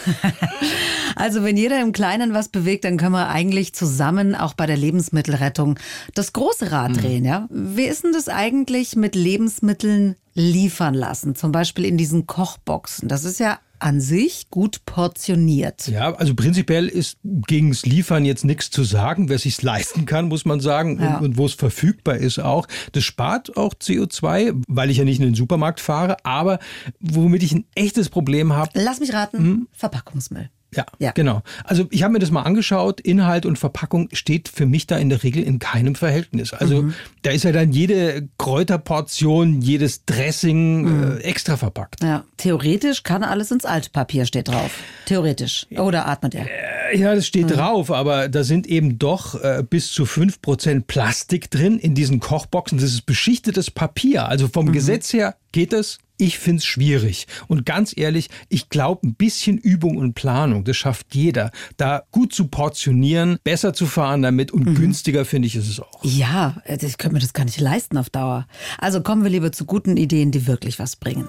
also 1.17 1.43
wenn 1.43 1.57
jeder 1.57 1.81
im 1.81 1.93
Kleinen 1.93 2.35
was 2.35 2.49
bewegt, 2.49 2.85
dann 2.85 2.99
können 2.99 3.13
wir 3.13 3.29
eigentlich 3.29 3.73
zusammen 3.75 4.35
auch 4.37 4.55
bei 4.55 4.67
der 4.67 4.77
Lebensmittelrettung 4.77 5.79
das 6.15 6.35
große 6.35 6.71
Rad 6.71 6.93
mhm. 6.93 6.97
drehen. 6.99 7.25
Ja? 7.25 7.49
Wie 7.51 7.87
ist 7.87 8.05
denn 8.05 8.13
das 8.13 8.29
eigentlich 8.29 8.95
mit 8.95 9.17
Lebensmitteln 9.17 10.15
liefern 10.35 10.95
lassen? 10.95 11.35
Zum 11.35 11.51
Beispiel 11.51 11.85
in 11.85 11.97
diesen 11.97 12.29
Kochboxen. 12.29 13.09
Das 13.09 13.25
ist 13.25 13.41
ja 13.41 13.59
an 13.79 14.01
sich 14.01 14.51
gut 14.51 14.85
portioniert. 14.87 15.89
Ja, 15.89 16.15
also 16.15 16.35
prinzipiell 16.35 16.89
ist 16.89 17.19
gegen 17.23 17.71
das 17.71 17.85
Liefern 17.87 18.25
jetzt 18.25 18.45
nichts 18.45 18.71
zu 18.71 18.85
sagen. 18.85 19.29
Wer 19.29 19.39
sich 19.39 19.61
leisten 19.63 20.07
kann, 20.07 20.29
muss 20.29 20.45
man 20.45 20.61
sagen, 20.61 21.01
ja. 21.01 21.19
und, 21.19 21.25
und 21.25 21.37
wo 21.37 21.47
es 21.47 21.55
verfügbar 21.55 22.17
ist 22.17 22.39
auch. 22.39 22.67
Das 22.93 23.05
spart 23.05 23.57
auch 23.57 23.75
CO2, 23.75 24.63
weil 24.69 24.91
ich 24.91 24.99
ja 24.99 25.05
nicht 25.05 25.19
in 25.19 25.25
den 25.25 25.35
Supermarkt 25.35 25.81
fahre. 25.81 26.17
Aber 26.25 26.59
womit 27.01 27.43
ich 27.43 27.53
ein 27.53 27.67
echtes 27.75 28.09
Problem 28.09 28.53
habe. 28.53 28.71
Lass 28.75 29.01
mich 29.01 29.13
raten, 29.13 29.39
hm? 29.39 29.69
Verpackungsmüll. 29.73 30.51
Ja, 30.77 30.85
ja, 30.99 31.13
genau. 31.13 31.43
Also 31.65 31.87
ich 31.91 32.03
habe 32.03 32.13
mir 32.13 32.19
das 32.19 32.31
mal 32.31 32.43
angeschaut. 32.43 33.01
Inhalt 33.01 33.47
und 33.47 33.59
Verpackung 33.59 34.09
steht 34.13 34.49
für 34.49 34.67
mich 34.67 34.87
da 34.87 34.99
in 34.99 35.09
der 35.09 35.23
Regel 35.23 35.43
in 35.43 35.59
keinem 35.59 35.95
Verhältnis. 35.95 36.53
Also 36.53 36.83
mhm. 36.83 36.95
da 37.23 37.31
ist 37.31 37.45
ja 37.45 37.53
dann 37.53 37.73
jede 37.73 38.29
Kräuterportion, 38.39 39.63
jedes 39.63 40.05
Dressing 40.05 40.83
mhm. 40.83 41.17
äh, 41.19 41.21
extra 41.23 41.57
verpackt. 41.57 42.03
Ja, 42.03 42.25
theoretisch 42.37 43.03
kann 43.03 43.25
alles 43.25 43.51
ins 43.51 43.65
Altpapier, 43.65 44.27
steht 44.27 44.49
drauf. 44.49 44.71
Theoretisch. 45.07 45.67
Oder 45.71 46.07
atmet 46.07 46.35
er? 46.35 46.47
Äh, 46.93 46.99
ja, 46.99 47.15
das 47.15 47.27
steht 47.27 47.51
mhm. 47.51 47.55
drauf, 47.55 47.91
aber 47.91 48.29
da 48.29 48.45
sind 48.45 48.67
eben 48.67 48.99
doch 48.99 49.43
äh, 49.43 49.65
bis 49.69 49.93
zu 49.93 50.05
5% 50.05 50.85
Plastik 50.87 51.51
drin 51.51 51.79
in 51.79 51.95
diesen 51.95 52.21
Kochboxen. 52.21 52.79
Das 52.79 52.93
ist 52.93 53.07
beschichtetes 53.07 53.71
Papier. 53.71 54.29
Also 54.29 54.49
vom 54.49 54.67
mhm. 54.67 54.73
Gesetz 54.73 55.13
her 55.13 55.37
geht 55.57 55.73
es 55.73 55.99
ich 56.19 56.39
finde 56.39 56.59
es 56.59 56.65
schwierig. 56.65 57.27
Und 57.47 57.67
ganz 57.67 57.93
ehrlich, 57.97 58.31
ich 58.49 58.69
glaube, 58.69 59.07
ein 59.07 59.15
bisschen 59.15 59.59
Übung 59.59 59.99
und 59.99 60.15
Planung, 60.15 60.65
das 60.65 60.77
schafft 60.77 61.15
jeder. 61.15 61.51
Da 61.77 62.05
gut 62.11 62.33
zu 62.33 62.49
portionieren, 62.49 63.39
besser 63.45 63.75
zu 63.75 63.87
fahren 63.87 64.23
damit 64.23 64.51
und 64.51 64.67
mhm. 64.67 64.75
günstiger 64.77 65.25
finde 65.25 65.49
ich 65.49 65.57
ist 65.57 65.69
es 65.69 65.81
auch. 65.81 66.03
Ja, 66.03 66.63
ich 66.67 66.97
könnte 66.97 67.15
mir 67.15 67.21
das 67.21 67.35
gar 67.35 67.45
nicht 67.45 67.61
leisten 67.61 67.99
auf 67.99 68.09
Dauer. 68.09 68.47
Also 68.79 69.03
kommen 69.03 69.25
wir 69.25 69.31
lieber 69.31 69.53
zu 69.53 69.67
guten 69.67 69.97
Ideen, 69.97 70.31
die 70.31 70.47
wirklich 70.47 70.79
was 70.79 70.97
bringen. 70.97 71.29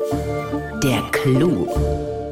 Der 0.84 1.02
Clou. 1.12 1.68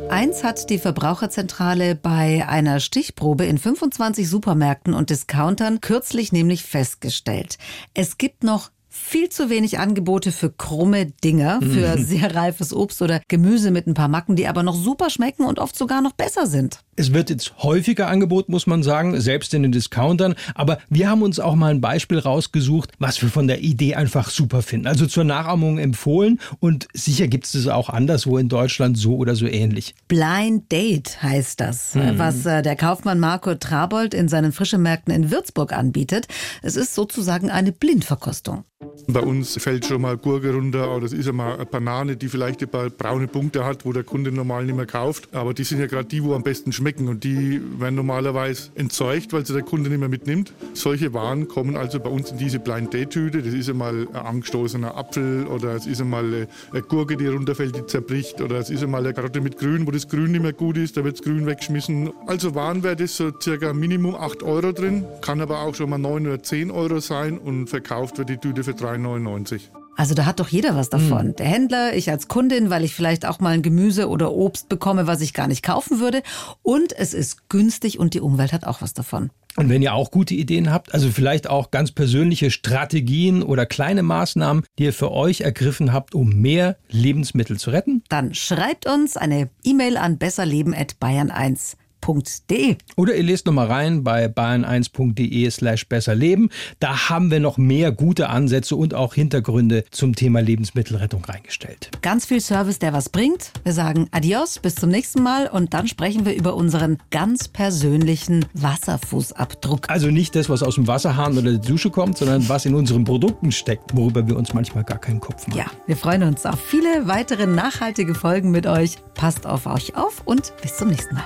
Eins 0.10 0.44
hat 0.44 0.70
die 0.70 0.78
Verbraucherzentrale 0.78 1.96
bei 1.96 2.48
einer 2.48 2.80
Stichprobe 2.80 3.46
in 3.46 3.58
25 3.58 4.30
Supermärkten 4.30 4.94
und 4.94 5.10
Discountern 5.10 5.82
kürzlich 5.82 6.32
nämlich 6.32 6.64
festgestellt. 6.64 7.58
Es 7.94 8.18
gibt 8.18 8.44
noch 8.44 8.70
viel 8.96 9.30
zu 9.30 9.50
wenig 9.50 9.78
Angebote 9.78 10.32
für 10.32 10.50
krumme 10.50 11.08
Dinger, 11.08 11.60
für 11.62 11.98
mhm. 11.98 12.04
sehr 12.04 12.34
reifes 12.34 12.74
Obst 12.74 13.02
oder 13.02 13.22
Gemüse 13.28 13.70
mit 13.70 13.88
ein 13.88 13.94
paar 13.94 14.08
Macken, 14.08 14.36
die 14.36 14.48
aber 14.48 14.64
noch 14.64 14.76
super 14.76 15.10
schmecken 15.10 15.46
und 15.46 15.60
oft 15.60 15.78
sogar 15.78 16.02
noch 16.02 16.14
besser 16.14 16.48
sind. 16.48 16.80
Es 16.98 17.14
wird 17.14 17.30
jetzt 17.30 17.54
häufiger 17.58 18.08
angeboten, 18.08 18.52
muss 18.52 18.68
man 18.68 18.82
sagen, 18.82 19.20
selbst 19.20 19.54
in 19.54 19.64
den 19.64 19.72
Discountern. 19.74 20.36
Aber 20.54 20.78
wir 20.90 21.10
haben 21.10 21.24
uns 21.24 21.40
auch 21.40 21.56
mal 21.56 21.72
ein 21.72 21.82
Beispiel 21.82 22.20
rausgesucht, 22.20 22.92
was 23.00 23.22
wir 23.22 23.30
von 23.30 23.48
der 23.48 23.62
Idee 23.62 23.96
einfach 23.96 24.30
super 24.30 24.62
finden. 24.62 24.88
Also 24.88 25.06
zur 25.06 25.26
Nachahmung 25.26 25.78
empfohlen 25.78 26.40
und 26.60 26.88
sicher 26.94 27.28
gibt 27.28 27.46
es 27.46 27.52
das 27.52 27.68
auch 27.68 27.90
anderswo 27.90 28.38
in 28.38 28.48
Deutschland 28.48 28.98
so 28.98 29.18
oder 29.18 29.36
so 29.36 29.46
ähnlich. 29.46 29.94
Blind 30.08 30.72
Date 30.72 31.22
heißt 31.22 31.60
das, 31.60 31.96
mhm. 31.96 32.18
was 32.18 32.46
äh, 32.46 32.62
der 32.62 32.76
Kaufmann 32.76 33.20
Marco 33.20 33.56
Trabold 33.56 34.14
in 34.14 34.30
seinen 34.30 34.54
frischen 34.54 34.82
Märkten 34.82 35.14
in 35.14 35.32
Würzburg 35.32 35.74
anbietet. 35.74 36.28
Es 36.62 36.78
ist 36.78 36.96
sozusagen 36.96 37.50
eine 37.50 37.72
Blindverkostung. 37.72 38.64
Bei 39.08 39.22
uns 39.22 39.62
fällt 39.62 39.86
schon 39.86 40.02
mal 40.02 40.18
Gurke 40.18 40.54
runter 40.54 40.96
oder 40.96 41.06
es 41.06 41.14
ist 41.14 41.26
ja 41.26 41.32
mal 41.32 41.56
eine 41.56 41.66
Banane, 41.66 42.18
die 42.18 42.28
vielleicht 42.28 42.62
ein 42.62 42.70
paar 42.70 42.90
braune 42.90 43.28
Punkte 43.28 43.66
hat, 43.66 43.86
wo 43.86 43.94
der 43.94 44.04
Kunde 44.04 44.32
normal 44.32 44.66
nicht 44.66 44.76
mehr 44.76 44.86
kauft. 44.86 45.34
Aber 45.34 45.54
die 45.54 45.64
sind 45.64 45.80
ja 45.80 45.88
gerade 45.88 46.08
die, 46.08 46.24
wo 46.24 46.34
am 46.34 46.44
besten 46.44 46.72
schmecken 46.86 47.08
und 47.08 47.24
die 47.24 47.60
werden 47.80 47.96
normalerweise 47.96 48.70
entzeugt, 48.76 49.34
weil 49.34 49.44
sie 49.44 49.54
der 49.54 49.64
Kunde 49.64 49.90
nicht 49.90 49.98
mehr 49.98 50.08
mitnimmt. 50.08 50.54
Solche 50.74 51.16
Waren 51.16 51.48
kommen 51.48 51.76
also 51.76 52.00
bei 52.00 52.12
uns 52.12 52.30
in 52.30 52.38
diese 52.38 52.60
Blind 52.60 52.94
Date 52.94 53.10
Tüte. 53.10 53.42
Das 53.42 53.56
ist 53.56 53.70
einmal 53.70 54.08
ein 54.08 54.16
angestoßener 54.16 54.96
Apfel 54.96 55.48
oder 55.48 55.74
es 55.74 55.88
ist 55.88 56.00
einmal 56.00 56.48
eine 56.72 56.82
Gurke, 56.84 57.18
die 57.18 57.26
runterfällt, 57.26 57.76
die 57.76 57.88
zerbricht 57.88 58.40
oder 58.40 58.60
es 58.60 58.70
ist 58.70 58.84
einmal 58.84 59.04
eine 59.04 59.16
Karotte 59.16 59.42
mit 59.42 59.58
Grün, 59.58 59.88
wo 59.88 59.92
das 59.92 60.08
Grün 60.08 60.32
nicht 60.32 60.44
mehr 60.44 60.54
gut 60.54 60.78
ist, 60.78 60.96
da 60.96 61.04
wird 61.04 61.18
das 61.18 61.26
Grün 61.26 61.48
weggeschmissen. 61.48 62.12
Also 62.28 62.54
Warenwert 62.54 63.02
ist 63.02 63.18
so 63.18 63.32
circa 63.42 63.74
Minimum 63.74 64.14
8 64.14 64.44
Euro 64.44 64.72
drin, 64.72 65.06
kann 65.22 65.42
aber 65.42 65.62
auch 65.62 65.74
schon 65.74 65.90
mal 65.90 65.98
9 65.98 66.28
oder 66.28 66.44
10 66.44 66.70
Euro 66.70 67.00
sein 67.00 67.40
und 67.40 67.68
verkauft 67.68 68.20
wird 68.20 68.30
die 68.30 68.38
Tüte 68.38 68.64
für 68.64 68.74
3,99. 68.74 69.85
Also 69.96 70.14
da 70.14 70.26
hat 70.26 70.40
doch 70.40 70.50
jeder 70.50 70.76
was 70.76 70.90
davon. 70.90 71.28
Mhm. 71.28 71.36
Der 71.38 71.46
Händler, 71.46 71.96
ich 71.96 72.10
als 72.10 72.28
Kundin, 72.28 72.70
weil 72.70 72.84
ich 72.84 72.94
vielleicht 72.94 73.26
auch 73.26 73.40
mal 73.40 73.54
ein 73.54 73.62
Gemüse 73.62 74.10
oder 74.10 74.34
Obst 74.34 74.70
bekomme, 74.70 75.08
was 75.08 75.22
ich 75.22 75.34
gar 75.34 75.48
nicht 75.48 75.64
kaufen 75.64 76.00
würde. 76.00 76.22
Und 76.62 76.94
es 76.98 77.14
ist 77.14 77.50
günstig 77.50 78.00
und 78.00 78.14
die 78.14 78.20
Umwelt 78.20 78.54
hat 78.54 78.66
auch 78.66 78.82
was 78.82 78.94
davon. 78.94 79.30
Und 79.58 79.70
wenn 79.70 79.82
ihr 79.82 79.94
auch 79.94 80.12
gute 80.12 80.34
Ideen 80.34 80.70
habt, 80.70 80.94
also 80.94 81.10
vielleicht 81.10 81.50
auch 81.50 81.72
ganz 81.72 81.92
persönliche 81.92 82.52
Strategien 82.52 83.42
oder 83.42 83.66
kleine 83.66 84.04
Maßnahmen, 84.04 84.66
die 84.78 84.84
ihr 84.84 84.94
für 84.94 85.14
euch 85.14 85.42
ergriffen 85.42 85.94
habt, 85.94 86.14
um 86.14 86.30
mehr 86.42 86.76
Lebensmittel 86.90 87.58
zu 87.58 87.70
retten, 87.70 88.04
dann 88.10 88.34
schreibt 88.34 88.86
uns 88.86 89.16
eine 89.16 89.50
E-Mail 89.64 89.96
an 89.96 90.18
besserleben@bayern1 90.18 91.78
bayern1.de. 92.06 92.78
Oder 92.96 93.16
ihr 93.16 93.24
lest 93.24 93.46
nochmal 93.46 93.68
rein 93.68 94.04
bei 94.04 94.26
bayern1.de 94.28 95.50
slash 95.50 95.88
besserleben. 95.88 96.50
Da 96.80 97.10
haben 97.10 97.32
wir 97.32 97.40
noch 97.40 97.58
mehr 97.58 97.92
gute 97.92 98.30
Ansätze 98.30 98.76
und 98.76 98.94
auch 98.94 99.14
Hintergründe 99.14 99.86
zum 99.92 100.16
Thema 100.16 100.42
Lebensmittelrettung 100.42 101.24
reingestellt. 101.26 101.90
Ganz 102.02 102.26
viel 102.26 102.42
Service, 102.42 102.80
der 102.80 102.94
was 102.94 103.10
bringt. 103.10 103.52
Wir 103.64 103.74
sagen 103.74 104.08
Adios, 104.12 104.60
bis 104.60 104.76
zum 104.76 104.90
nächsten 104.90 105.24
Mal 105.24 105.48
und 105.48 105.74
dann 105.74 105.88
sprechen 105.88 106.26
wir 106.26 106.36
über 106.36 106.56
unseren 106.56 106.98
ganz 107.12 107.48
persönlichen 107.48 108.46
Wasserfußabdruck. 108.54 109.90
Also 109.90 110.08
nicht 110.08 110.36
das, 110.36 110.50
was 110.50 110.64
aus 110.64 110.76
dem 110.76 110.88
Wasserhahn 110.88 111.34
oder 111.34 111.52
der 111.52 111.60
Dusche 111.60 111.90
kommt, 111.90 112.18
sondern 112.18 112.48
was 112.50 112.66
in 112.66 112.76
unseren 112.76 113.04
Produkten 113.04 113.52
steckt, 113.52 113.96
worüber 113.96 114.28
wir 114.28 114.38
uns 114.38 114.54
manchmal 114.54 114.84
gar 114.84 115.00
keinen 115.00 115.20
Kopf 115.20 115.48
machen. 115.48 115.58
Ja, 115.58 115.66
wir 115.88 115.98
freuen 115.98 116.24
uns 116.24 116.46
auf 116.46 116.60
viele 116.60 117.08
weitere 117.08 117.46
nachhaltige 117.46 118.16
Folgen 118.16 118.52
mit 118.52 118.68
euch. 118.68 118.98
Passt 119.14 119.46
auf 119.46 119.66
euch 119.66 119.96
auf 119.96 120.22
und 120.26 120.54
bis 120.62 120.78
zum 120.78 120.90
nächsten 120.90 121.16
Mal. 121.16 121.26